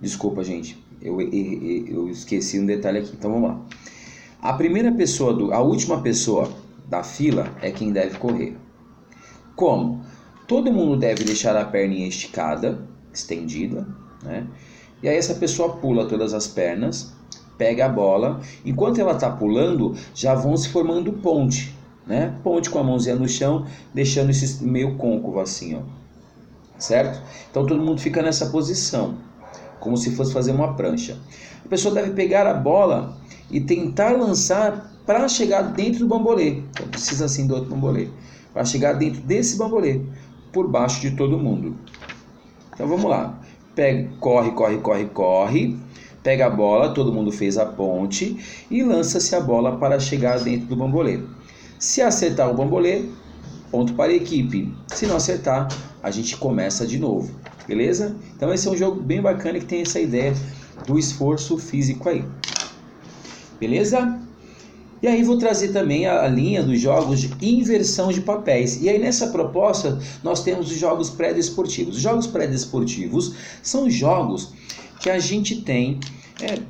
Desculpa, 0.00 0.42
gente, 0.42 0.82
eu, 1.02 1.20
eu, 1.20 1.86
eu 1.86 2.08
esqueci 2.08 2.58
um 2.58 2.64
detalhe 2.64 3.00
aqui. 3.00 3.12
Então 3.12 3.30
vamos 3.30 3.50
lá. 3.50 3.60
A 4.40 4.54
primeira 4.54 4.90
pessoa, 4.90 5.34
do, 5.34 5.52
a 5.52 5.60
última 5.60 6.00
pessoa 6.00 6.50
da 6.88 7.02
fila 7.02 7.54
é 7.60 7.70
quem 7.70 7.92
deve 7.92 8.18
correr. 8.18 8.56
Como? 9.54 10.02
Todo 10.48 10.72
mundo 10.72 10.96
deve 10.96 11.24
deixar 11.24 11.54
a 11.56 11.64
perninha 11.64 12.08
esticada, 12.08 12.88
estendida, 13.12 13.86
né? 14.22 14.46
E 15.02 15.08
aí 15.08 15.16
essa 15.16 15.34
pessoa 15.34 15.76
pula 15.76 16.08
todas 16.08 16.32
as 16.32 16.46
pernas 16.46 17.12
pega 17.62 17.86
a 17.86 17.88
bola. 17.88 18.40
Enquanto 18.64 19.00
ela 19.00 19.12
está 19.12 19.30
pulando, 19.30 19.94
já 20.12 20.34
vão 20.34 20.56
se 20.56 20.68
formando 20.68 21.12
ponte, 21.12 21.72
né? 22.04 22.34
Ponte 22.42 22.68
com 22.68 22.80
a 22.80 22.82
mãozinha 22.82 23.14
no 23.14 23.28
chão, 23.28 23.64
deixando 23.94 24.30
esse 24.30 24.64
meio 24.64 24.96
côncavo 24.96 25.38
assim, 25.38 25.76
ó. 25.76 25.82
Certo? 26.76 27.22
Então 27.48 27.64
todo 27.64 27.80
mundo 27.80 28.00
fica 28.00 28.20
nessa 28.20 28.46
posição, 28.46 29.14
como 29.78 29.96
se 29.96 30.16
fosse 30.16 30.32
fazer 30.32 30.50
uma 30.50 30.74
prancha. 30.74 31.16
A 31.64 31.68
pessoa 31.68 31.94
deve 31.94 32.10
pegar 32.10 32.48
a 32.48 32.54
bola 32.54 33.16
e 33.48 33.60
tentar 33.60 34.10
lançar 34.10 34.92
para 35.06 35.28
chegar 35.28 35.62
dentro 35.62 36.00
do 36.00 36.08
bambolê. 36.08 36.64
Então 36.70 36.88
precisa 36.88 37.26
assim 37.26 37.46
do 37.46 37.54
outro 37.54 37.70
bambolê. 37.70 38.08
Para 38.52 38.64
chegar 38.64 38.94
dentro 38.94 39.20
desse 39.20 39.56
bambolê, 39.56 40.00
por 40.52 40.68
baixo 40.68 41.00
de 41.00 41.12
todo 41.12 41.38
mundo. 41.38 41.76
Então 42.74 42.88
vamos 42.88 43.08
lá. 43.08 43.38
Pega, 43.76 44.10
corre, 44.18 44.50
corre, 44.50 44.78
corre, 44.78 45.04
corre 45.06 45.78
pega 46.22 46.46
a 46.46 46.50
bola, 46.50 46.94
todo 46.94 47.12
mundo 47.12 47.32
fez 47.32 47.58
a 47.58 47.66
ponte 47.66 48.36
e 48.70 48.82
lança-se 48.82 49.34
a 49.34 49.40
bola 49.40 49.76
para 49.76 49.98
chegar 49.98 50.38
dentro 50.40 50.66
do 50.66 50.76
bambolê. 50.76 51.20
Se 51.78 52.00
acertar 52.00 52.50
o 52.50 52.54
bambolê, 52.54 53.06
ponto 53.70 53.94
para 53.94 54.12
a 54.12 54.14
equipe. 54.14 54.72
Se 54.86 55.06
não 55.06 55.16
acertar, 55.16 55.68
a 56.02 56.10
gente 56.10 56.36
começa 56.36 56.86
de 56.86 56.98
novo, 56.98 57.34
beleza? 57.66 58.16
Então 58.36 58.52
esse 58.52 58.68
é 58.68 58.70
um 58.70 58.76
jogo 58.76 59.00
bem 59.00 59.20
bacana 59.20 59.58
que 59.58 59.66
tem 59.66 59.82
essa 59.82 60.00
ideia 60.00 60.32
do 60.86 60.98
esforço 60.98 61.58
físico 61.58 62.08
aí. 62.08 62.24
Beleza? 63.58 64.20
E 65.02 65.08
aí 65.08 65.24
vou 65.24 65.36
trazer 65.36 65.72
também 65.72 66.06
a, 66.06 66.28
linha 66.28 66.62
dos 66.62 66.80
jogos 66.80 67.20
de 67.20 67.30
inversão 67.44 68.12
de 68.12 68.20
papéis. 68.20 68.80
E 68.80 68.88
aí 68.88 69.00
nessa 69.00 69.28
proposta 69.28 69.98
nós 70.22 70.44
temos 70.44 70.70
os 70.70 70.78
jogos 70.78 71.10
pré-desportivos. 71.10 71.96
Os 71.96 72.02
jogos 72.02 72.28
pré-desportivos 72.28 73.34
são 73.60 73.90
jogos 73.90 74.52
que 75.02 75.10
a 75.10 75.18
gente 75.18 75.62
tem 75.62 75.98
é, 76.40 76.62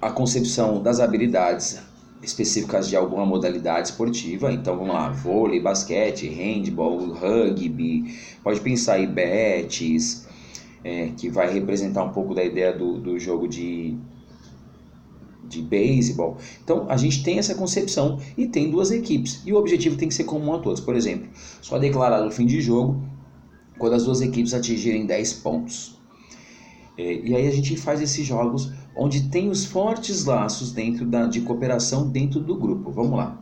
a 0.00 0.10
concepção 0.10 0.82
das 0.82 0.98
habilidades 0.98 1.78
específicas 2.22 2.88
de 2.88 2.96
alguma 2.96 3.26
modalidade 3.26 3.88
esportiva. 3.88 4.50
Então 4.50 4.78
vamos 4.78 4.94
lá, 4.94 5.10
vôlei, 5.10 5.60
basquete, 5.60 6.26
handball, 6.26 7.12
rugby, 7.12 8.18
pode 8.42 8.60
pensar 8.60 8.98
em 8.98 9.06
betes, 9.06 10.26
é, 10.82 11.08
que 11.08 11.28
vai 11.28 11.52
representar 11.52 12.02
um 12.02 12.12
pouco 12.12 12.34
da 12.34 12.42
ideia 12.42 12.72
do, 12.72 12.98
do 12.98 13.18
jogo 13.18 13.46
de, 13.46 13.94
de 15.46 15.60
beisebol. 15.60 16.38
Então 16.64 16.86
a 16.88 16.96
gente 16.96 17.22
tem 17.22 17.38
essa 17.38 17.54
concepção 17.54 18.18
e 18.38 18.46
tem 18.46 18.70
duas 18.70 18.90
equipes. 18.90 19.42
E 19.44 19.52
o 19.52 19.56
objetivo 19.56 19.98
tem 19.98 20.08
que 20.08 20.14
ser 20.14 20.24
comum 20.24 20.54
a 20.54 20.60
todos. 20.60 20.80
Por 20.80 20.96
exemplo, 20.96 21.28
só 21.60 21.78
declarar 21.78 22.26
o 22.26 22.30
fim 22.30 22.46
de 22.46 22.58
jogo 22.62 23.02
quando 23.78 23.92
as 23.92 24.04
duas 24.04 24.22
equipes 24.22 24.54
atingirem 24.54 25.04
10 25.04 25.34
pontos. 25.34 25.99
É, 26.98 27.20
e 27.20 27.34
aí 27.34 27.46
a 27.46 27.50
gente 27.50 27.76
faz 27.76 28.00
esses 28.00 28.26
jogos 28.26 28.72
onde 28.94 29.28
tem 29.28 29.48
os 29.48 29.64
fortes 29.64 30.24
laços 30.24 30.72
dentro 30.72 31.06
da, 31.06 31.26
de 31.26 31.40
cooperação 31.40 32.08
dentro 32.08 32.40
do 32.40 32.56
grupo. 32.56 32.90
Vamos 32.90 33.16
lá. 33.16 33.40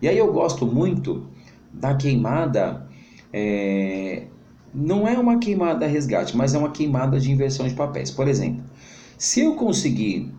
E 0.00 0.08
aí 0.08 0.18
eu 0.18 0.32
gosto 0.32 0.66
muito 0.66 1.26
da 1.72 1.94
queimada. 1.94 2.88
É, 3.32 4.26
não 4.72 5.08
é 5.08 5.18
uma 5.18 5.38
queimada 5.38 5.86
resgate, 5.86 6.36
mas 6.36 6.54
é 6.54 6.58
uma 6.58 6.70
queimada 6.70 7.18
de 7.18 7.30
inversão 7.30 7.66
de 7.66 7.74
papéis. 7.74 8.10
Por 8.10 8.28
exemplo, 8.28 8.62
se 9.16 9.40
eu 9.40 9.54
conseguir, 9.54 10.32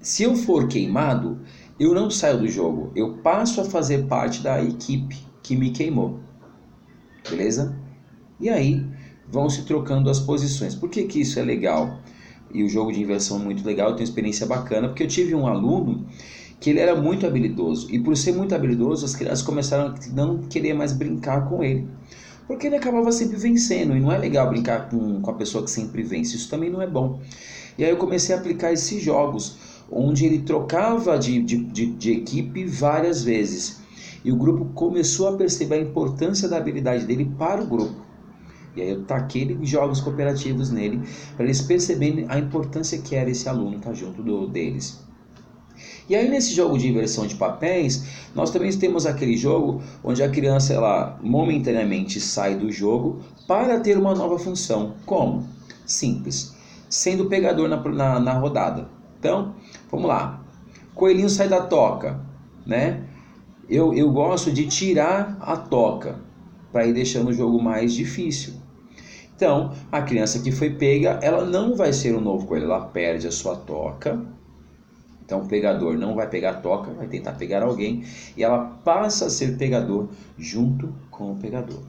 se 0.00 0.22
eu 0.22 0.36
for 0.36 0.68
queimado, 0.68 1.40
eu 1.78 1.92
não 1.94 2.08
saio 2.08 2.38
do 2.38 2.48
jogo, 2.48 2.92
eu 2.94 3.14
passo 3.18 3.60
a 3.60 3.64
fazer 3.64 4.06
parte 4.06 4.42
da 4.42 4.62
equipe 4.62 5.18
que 5.42 5.56
me 5.56 5.70
queimou. 5.70 6.20
Beleza? 7.28 7.76
E 8.38 8.48
aí 8.48 8.86
vão 9.32 9.48
se 9.48 9.62
trocando 9.62 10.10
as 10.10 10.20
posições. 10.20 10.74
Por 10.74 10.90
que, 10.90 11.04
que 11.04 11.22
isso 11.22 11.40
é 11.40 11.42
legal? 11.42 11.98
E 12.52 12.62
o 12.62 12.68
jogo 12.68 12.92
de 12.92 13.00
inversão 13.00 13.40
é 13.40 13.44
muito 13.44 13.66
legal, 13.66 13.88
eu 13.88 13.96
tenho 13.96 14.04
experiência 14.04 14.46
bacana, 14.46 14.88
porque 14.88 15.02
eu 15.02 15.08
tive 15.08 15.34
um 15.34 15.46
aluno 15.46 16.06
que 16.60 16.68
ele 16.68 16.78
era 16.78 16.94
muito 16.94 17.26
habilidoso. 17.26 17.90
E 17.90 17.98
por 17.98 18.14
ser 18.14 18.32
muito 18.32 18.54
habilidoso, 18.54 19.06
as 19.06 19.16
crianças 19.16 19.40
começaram 19.40 19.94
a 19.94 20.14
não 20.14 20.42
querer 20.42 20.74
mais 20.74 20.92
brincar 20.92 21.48
com 21.48 21.64
ele. 21.64 21.88
Porque 22.46 22.66
ele 22.66 22.76
acabava 22.76 23.10
sempre 23.10 23.38
vencendo, 23.38 23.96
e 23.96 24.00
não 24.00 24.12
é 24.12 24.18
legal 24.18 24.50
brincar 24.50 24.90
com, 24.90 25.22
com 25.22 25.30
a 25.30 25.34
pessoa 25.34 25.64
que 25.64 25.70
sempre 25.70 26.02
vence, 26.02 26.36
isso 26.36 26.50
também 26.50 26.68
não 26.68 26.82
é 26.82 26.86
bom. 26.86 27.18
E 27.78 27.84
aí 27.84 27.90
eu 27.90 27.96
comecei 27.96 28.34
a 28.34 28.38
aplicar 28.38 28.70
esses 28.70 29.02
jogos, 29.02 29.56
onde 29.90 30.26
ele 30.26 30.40
trocava 30.40 31.18
de, 31.18 31.42
de, 31.42 31.56
de, 31.56 31.86
de 31.86 32.12
equipe 32.12 32.66
várias 32.66 33.24
vezes. 33.24 33.80
E 34.22 34.30
o 34.30 34.36
grupo 34.36 34.66
começou 34.74 35.28
a 35.28 35.36
perceber 35.36 35.76
a 35.76 35.80
importância 35.80 36.48
da 36.48 36.58
habilidade 36.58 37.06
dele 37.06 37.32
para 37.38 37.62
o 37.62 37.66
grupo. 37.66 38.01
E 38.74 38.80
aí 38.80 38.90
eu 38.90 39.04
taquei 39.04 39.58
jogos 39.62 40.00
cooperativos 40.00 40.70
nele, 40.70 41.02
para 41.36 41.44
eles 41.44 41.60
perceberem 41.60 42.24
a 42.28 42.38
importância 42.38 42.98
que 42.98 43.14
era 43.14 43.30
esse 43.30 43.48
aluno 43.48 43.76
estar 43.76 43.90
tá 43.90 43.94
junto 43.94 44.22
do, 44.22 44.46
deles. 44.46 45.00
E 46.08 46.16
aí 46.16 46.28
nesse 46.28 46.54
jogo 46.54 46.78
de 46.78 46.88
inversão 46.88 47.26
de 47.26 47.34
papéis, 47.34 48.04
nós 48.34 48.50
também 48.50 48.70
temos 48.76 49.06
aquele 49.06 49.36
jogo 49.36 49.82
onde 50.02 50.22
a 50.22 50.28
criança 50.28 50.72
ela 50.72 51.18
momentaneamente 51.22 52.20
sai 52.20 52.56
do 52.56 52.70
jogo 52.70 53.20
para 53.46 53.80
ter 53.80 53.96
uma 53.98 54.14
nova 54.14 54.38
função. 54.38 54.94
Como? 55.04 55.46
Simples. 55.86 56.54
sendo 56.88 57.26
pegador 57.26 57.68
na, 57.68 57.76
na, 57.76 58.20
na 58.20 58.32
rodada. 58.34 58.88
Então, 59.18 59.54
vamos 59.90 60.08
lá. 60.08 60.42
Coelhinho 60.94 61.30
sai 61.30 61.48
da 61.48 61.62
toca, 61.62 62.20
né? 62.66 63.04
Eu, 63.68 63.94
eu 63.94 64.10
gosto 64.10 64.50
de 64.50 64.66
tirar 64.66 65.38
a 65.40 65.56
toca 65.56 66.20
para 66.70 66.86
ir 66.86 66.92
deixando 66.92 67.28
o 67.28 67.32
jogo 67.32 67.62
mais 67.62 67.94
difícil. 67.94 68.54
Então, 69.42 69.72
a 69.90 70.00
criança 70.00 70.38
que 70.38 70.52
foi 70.52 70.70
pega, 70.70 71.18
ela 71.20 71.44
não 71.44 71.74
vai 71.74 71.92
ser 71.92 72.14
um 72.14 72.20
novo 72.20 72.46
coelho, 72.46 72.66
ela 72.66 72.86
perde 72.86 73.26
a 73.26 73.32
sua 73.32 73.56
toca. 73.56 74.24
Então, 75.24 75.40
o 75.40 75.48
pegador 75.48 75.98
não 75.98 76.14
vai 76.14 76.28
pegar 76.28 76.50
a 76.50 76.54
toca, 76.54 76.92
vai 76.92 77.08
tentar 77.08 77.32
pegar 77.32 77.64
alguém 77.64 78.04
e 78.36 78.44
ela 78.44 78.78
passa 78.84 79.26
a 79.26 79.30
ser 79.30 79.58
pegador 79.58 80.06
junto 80.38 80.94
com 81.10 81.32
o 81.32 81.36
pegador. 81.36 81.82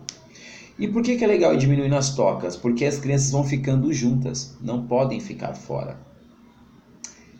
E 0.79 0.87
por 0.87 1.03
que, 1.03 1.15
que 1.15 1.23
é 1.23 1.27
legal 1.27 1.55
diminuir 1.55 1.89
nas 1.89 2.15
tocas? 2.15 2.55
Porque 2.57 2.85
as 2.85 2.97
crianças 2.97 3.29
vão 3.29 3.43
ficando 3.43 3.93
juntas, 3.93 4.57
não 4.59 4.87
podem 4.87 5.19
ficar 5.19 5.53
fora. 5.53 5.95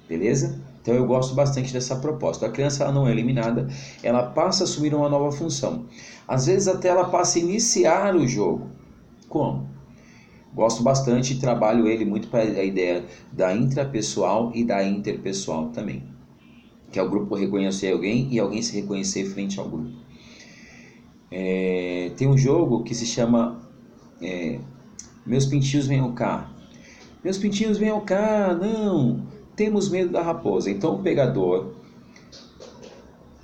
Beleza? 0.07 0.61
Então 0.79 0.93
eu 0.93 1.07
gosto 1.07 1.33
bastante 1.33 1.73
dessa 1.73 1.95
proposta. 1.95 2.45
A 2.45 2.51
criança 2.51 2.83
ela 2.83 2.93
não 2.93 3.07
é 3.07 3.11
eliminada, 3.11 3.67
ela 4.03 4.27
passa 4.27 4.63
a 4.63 4.65
assumir 4.65 4.93
uma 4.93 5.09
nova 5.09 5.31
função. 5.31 5.87
Às 6.27 6.45
vezes 6.45 6.67
até 6.67 6.89
ela 6.89 7.05
passa 7.05 7.39
a 7.39 7.41
iniciar 7.41 8.15
o 8.15 8.27
jogo. 8.27 8.69
Como? 9.27 9.72
Gosto 10.55 10.83
bastante 10.83 11.33
e 11.33 11.39
trabalho 11.39 11.87
ele 11.87 12.05
muito 12.05 12.27
para 12.27 12.41
a 12.41 12.63
ideia 12.63 13.05
da 13.31 13.55
intrapessoal 13.55 14.51
e 14.53 14.63
da 14.63 14.83
interpessoal 14.83 15.69
também. 15.69 16.03
Que 16.91 16.99
é 16.99 17.03
o 17.03 17.09
grupo 17.09 17.35
reconhecer 17.35 17.91
alguém 17.91 18.27
e 18.31 18.39
alguém 18.39 18.61
se 18.61 18.75
reconhecer 18.79 19.25
frente 19.25 19.59
ao 19.59 19.67
grupo. 19.67 19.91
É, 21.31 22.11
tem 22.15 22.27
um 22.27 22.37
jogo 22.37 22.83
que 22.83 22.93
se 22.93 23.05
chama 23.05 23.59
é, 24.21 24.59
Meus 25.25 25.45
Pintinhos 25.45 25.87
Venham 25.87 26.13
Cá. 26.13 26.53
Meus 27.23 27.37
pintinhos 27.37 27.77
venham 27.77 28.01
cá, 28.01 28.53
não, 28.53 29.25
temos 29.55 29.89
medo 29.89 30.11
da 30.11 30.21
raposa. 30.21 30.69
Então 30.69 30.95
o 30.95 31.01
pegador 31.01 31.73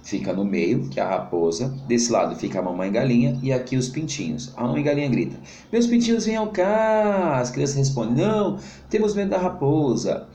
fica 0.10 0.34
no 0.34 0.44
meio, 0.44 0.90
que 0.90 1.00
é 1.00 1.04
a 1.04 1.08
raposa, 1.08 1.70
desse 1.88 2.12
lado 2.12 2.36
fica 2.36 2.60
a 2.60 2.62
mamãe 2.62 2.92
galinha 2.92 3.40
e 3.44 3.54
aqui 3.54 3.78
os 3.78 3.88
pintinhos. 3.88 4.52
A 4.58 4.64
mamãe 4.64 4.84
galinha 4.84 5.08
grita: 5.08 5.40
Meus 5.72 5.86
pintinhos 5.86 6.26
venham 6.26 6.48
cá! 6.48 7.38
As 7.40 7.52
crianças 7.52 7.76
respondem: 7.76 8.26
Não, 8.26 8.58
temos 8.90 9.14
medo 9.14 9.30
da 9.30 9.38
raposa. 9.38 10.28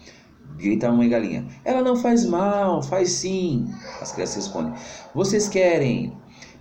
Grita 0.56 0.87
a 0.87 0.90
mamãe 0.92 1.08
galinha: 1.08 1.46
Ela 1.64 1.82
não 1.82 1.96
faz 1.96 2.24
mal, 2.24 2.82
faz 2.82 3.10
sim. 3.10 3.68
As 4.00 4.12
crianças 4.12 4.37
respondem: 4.37 4.72
Vocês 5.12 5.48
querem 5.48 6.12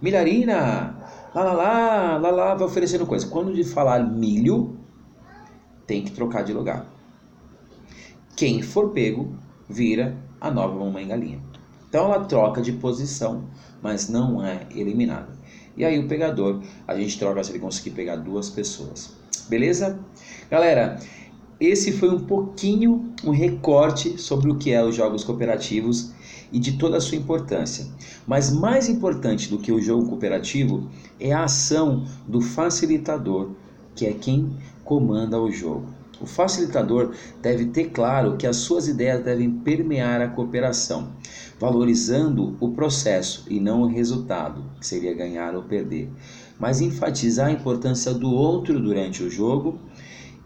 milharina? 0.02 0.98
Lá, 1.36 1.44
lá, 1.44 1.54
lá, 1.54 2.18
lá, 2.18 2.30
lá, 2.32 2.56
vai 2.56 2.68
oferecendo 2.68 3.06
coisa. 3.06 3.28
Quando 3.28 3.54
de 3.54 3.64
falar 3.64 4.00
milho, 4.00 4.78
tem 5.86 6.04
que 6.04 6.12
trocar 6.12 6.44
de 6.44 6.54
lugar. 6.54 6.92
Quem 8.36 8.62
for 8.62 8.90
pego 8.90 9.36
vira 9.70 10.18
a 10.42 10.52
nova 10.52 10.78
mamãe 10.78 11.08
galinha. 11.08 11.53
Então 11.94 12.06
ela 12.06 12.26
troca 12.26 12.60
de 12.60 12.72
posição, 12.72 13.44
mas 13.80 14.10
não 14.10 14.44
é 14.44 14.66
eliminada. 14.72 15.28
E 15.78 15.86
aí 15.86 16.00
o 16.00 16.08
pegador, 16.08 16.60
a 16.88 17.00
gente 17.00 17.20
troca 17.20 17.44
se 17.44 17.52
ele 17.52 17.60
conseguir 17.60 17.92
pegar 17.92 18.16
duas 18.16 18.50
pessoas. 18.50 19.12
Beleza? 19.48 20.00
Galera, 20.50 21.00
esse 21.60 21.92
foi 21.92 22.10
um 22.10 22.22
pouquinho 22.22 23.14
um 23.24 23.30
recorte 23.30 24.20
sobre 24.20 24.50
o 24.50 24.56
que 24.56 24.72
é 24.72 24.84
os 24.84 24.96
jogos 24.96 25.24
cooperativos 25.24 26.12
e 26.52 26.58
de 26.58 26.80
toda 26.80 26.98
a 26.98 27.02
sua 27.02 27.16
importância. 27.16 27.86
Mas 28.26 28.52
mais 28.52 28.90
importante 28.90 29.48
do 29.48 29.60
que 29.60 29.72
o 29.72 29.80
jogo 29.80 30.10
cooperativo 30.10 30.90
é 31.20 31.32
a 31.32 31.44
ação 31.44 32.08
do 32.28 32.42
facilitador, 32.42 33.52
que 33.96 34.08
é 34.08 34.14
quem 34.14 34.58
comanda 34.84 35.40
o 35.40 35.52
jogo. 35.52 35.86
O 36.22 36.26
facilitador 36.26 37.12
deve 37.42 37.66
ter 37.66 37.90
claro 37.90 38.38
que 38.38 38.46
as 38.46 38.58
suas 38.58 38.88
ideias 38.88 39.24
devem 39.24 39.50
permear 39.50 40.22
a 40.22 40.28
cooperação, 40.28 41.12
valorizando 41.60 42.56
o 42.60 42.70
processo 42.70 43.46
e 43.50 43.60
não 43.60 43.82
o 43.82 43.88
resultado, 43.88 44.64
que 44.80 44.86
seria 44.86 45.14
ganhar 45.14 45.56
ou 45.56 45.64
perder, 45.64 46.10
mas 46.60 46.82
enfatizar 46.82 47.48
a 47.48 47.52
importância 47.52 48.14
do 48.14 48.32
outro 48.32 48.80
durante 48.80 49.24
o 49.24 49.30
jogo 49.30 49.80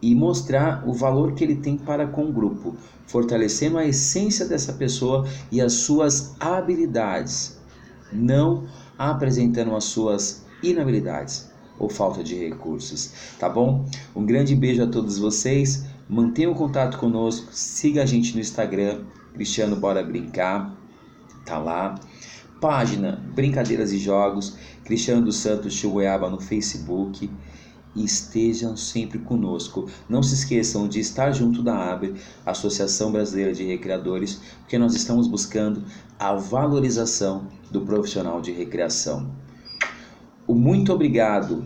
e 0.01 0.15
mostrar 0.15 0.88
o 0.88 0.93
valor 0.93 1.34
que 1.34 1.43
ele 1.43 1.58
tem 1.58 1.77
para 1.77 2.08
com 2.08 2.25
o 2.25 2.34
grupo, 2.34 2.75
fortalecendo 3.06 3.77
a 3.77 3.86
essência 3.86 4.45
dessa 4.45 4.73
pessoa 4.73 5.27
e 5.51 5.60
as 5.60 5.73
suas 5.73 6.36
habilidades, 6.39 7.60
não 8.12 8.65
apresentando 8.97 9.75
as 9.75 9.84
suas 9.84 10.45
inabilidades 10.63 11.47
ou 11.80 11.90
falta 11.90 12.24
de 12.24 12.36
recursos, 12.36 13.12
tá 13.40 13.48
bom? 13.48 13.86
Um 14.16 14.26
grande 14.26 14.56
beijo 14.56 14.84
a 14.84 14.88
todos 14.88 15.18
vocês, 15.18 15.86
mantenham 16.10 16.54
contato 16.54 16.98
conosco, 16.98 17.48
siga 17.52 18.04
a 18.04 18.06
gente 18.06 18.34
no 18.34 18.40
Instagram, 18.40 19.02
Cristiano 19.34 19.76
Bora 19.76 20.04
Brincar, 20.04 20.76
tá 21.46 21.58
lá. 21.58 21.96
Página 22.60 23.24
Brincadeiras 23.36 23.92
e 23.92 24.00
Jogos, 24.00 24.58
Cristiano 24.84 25.24
dos 25.24 25.36
Santos 25.36 25.74
Chihuahua 25.74 26.28
no 26.28 26.40
Facebook 26.40 27.30
e 27.96 28.04
estejam 28.04 28.76
sempre 28.76 29.20
conosco. 29.20 29.90
Não 30.08 30.24
se 30.24 30.34
esqueçam 30.34 30.88
de 30.88 31.00
estar 31.00 31.32
junto 31.32 31.62
da 31.62 31.92
ABRE, 31.92 32.16
Associação 32.46 33.12
Brasileira 33.12 33.54
de 33.54 33.66
Recreadores, 33.66 34.40
porque 34.62 34.78
nós 34.78 34.96
estamos 34.96 35.28
buscando 35.28 35.84
a 36.18 36.34
valorização 36.34 37.48
do 37.70 37.82
profissional 37.82 38.42
de 38.42 38.52
recreação. 38.52 39.30
O 40.48 40.56
muito 40.56 40.94
obrigado 40.94 41.66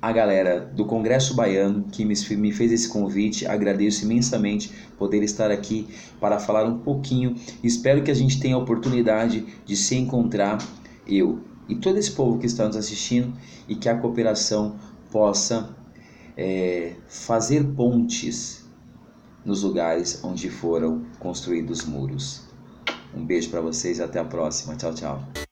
à 0.00 0.12
galera 0.12 0.60
do 0.60 0.84
Congresso 0.84 1.34
Baiano 1.34 1.84
que 1.84 2.04
me, 2.04 2.52
fez 2.52 2.70
esse 2.72 2.88
convite. 2.88 3.46
Agradeço 3.46 4.04
imensamente 4.04 4.70
poder 4.98 5.22
estar 5.22 5.50
aqui 5.50 5.88
para 6.20 6.38
falar 6.38 6.64
um 6.64 6.78
pouquinho. 6.78 7.34
Espero 7.64 8.02
que 8.02 8.10
a 8.10 8.14
gente 8.14 8.38
tenha 8.38 8.54
a 8.54 8.58
oportunidade 8.58 9.46
de 9.64 9.76
se 9.76 9.96
encontrar, 9.96 10.58
eu 11.06 11.40
e 11.68 11.76
todo 11.76 11.96
esse 11.96 12.10
povo 12.10 12.38
que 12.38 12.46
está 12.46 12.66
nos 12.66 12.76
assistindo, 12.76 13.32
e 13.66 13.74
que 13.76 13.88
a 13.88 13.96
cooperação 13.96 14.76
possa 15.10 15.74
é, 16.36 16.96
fazer 17.08 17.64
pontes 17.64 18.68
nos 19.44 19.62
lugares 19.62 20.22
onde 20.22 20.50
foram 20.50 21.06
construídos 21.18 21.84
muros. 21.84 22.42
Um 23.14 23.24
beijo 23.24 23.48
para 23.48 23.60
vocês 23.60 23.98
e 23.98 24.02
até 24.02 24.18
a 24.18 24.24
próxima. 24.24 24.76
Tchau, 24.76 24.94
tchau. 24.94 25.51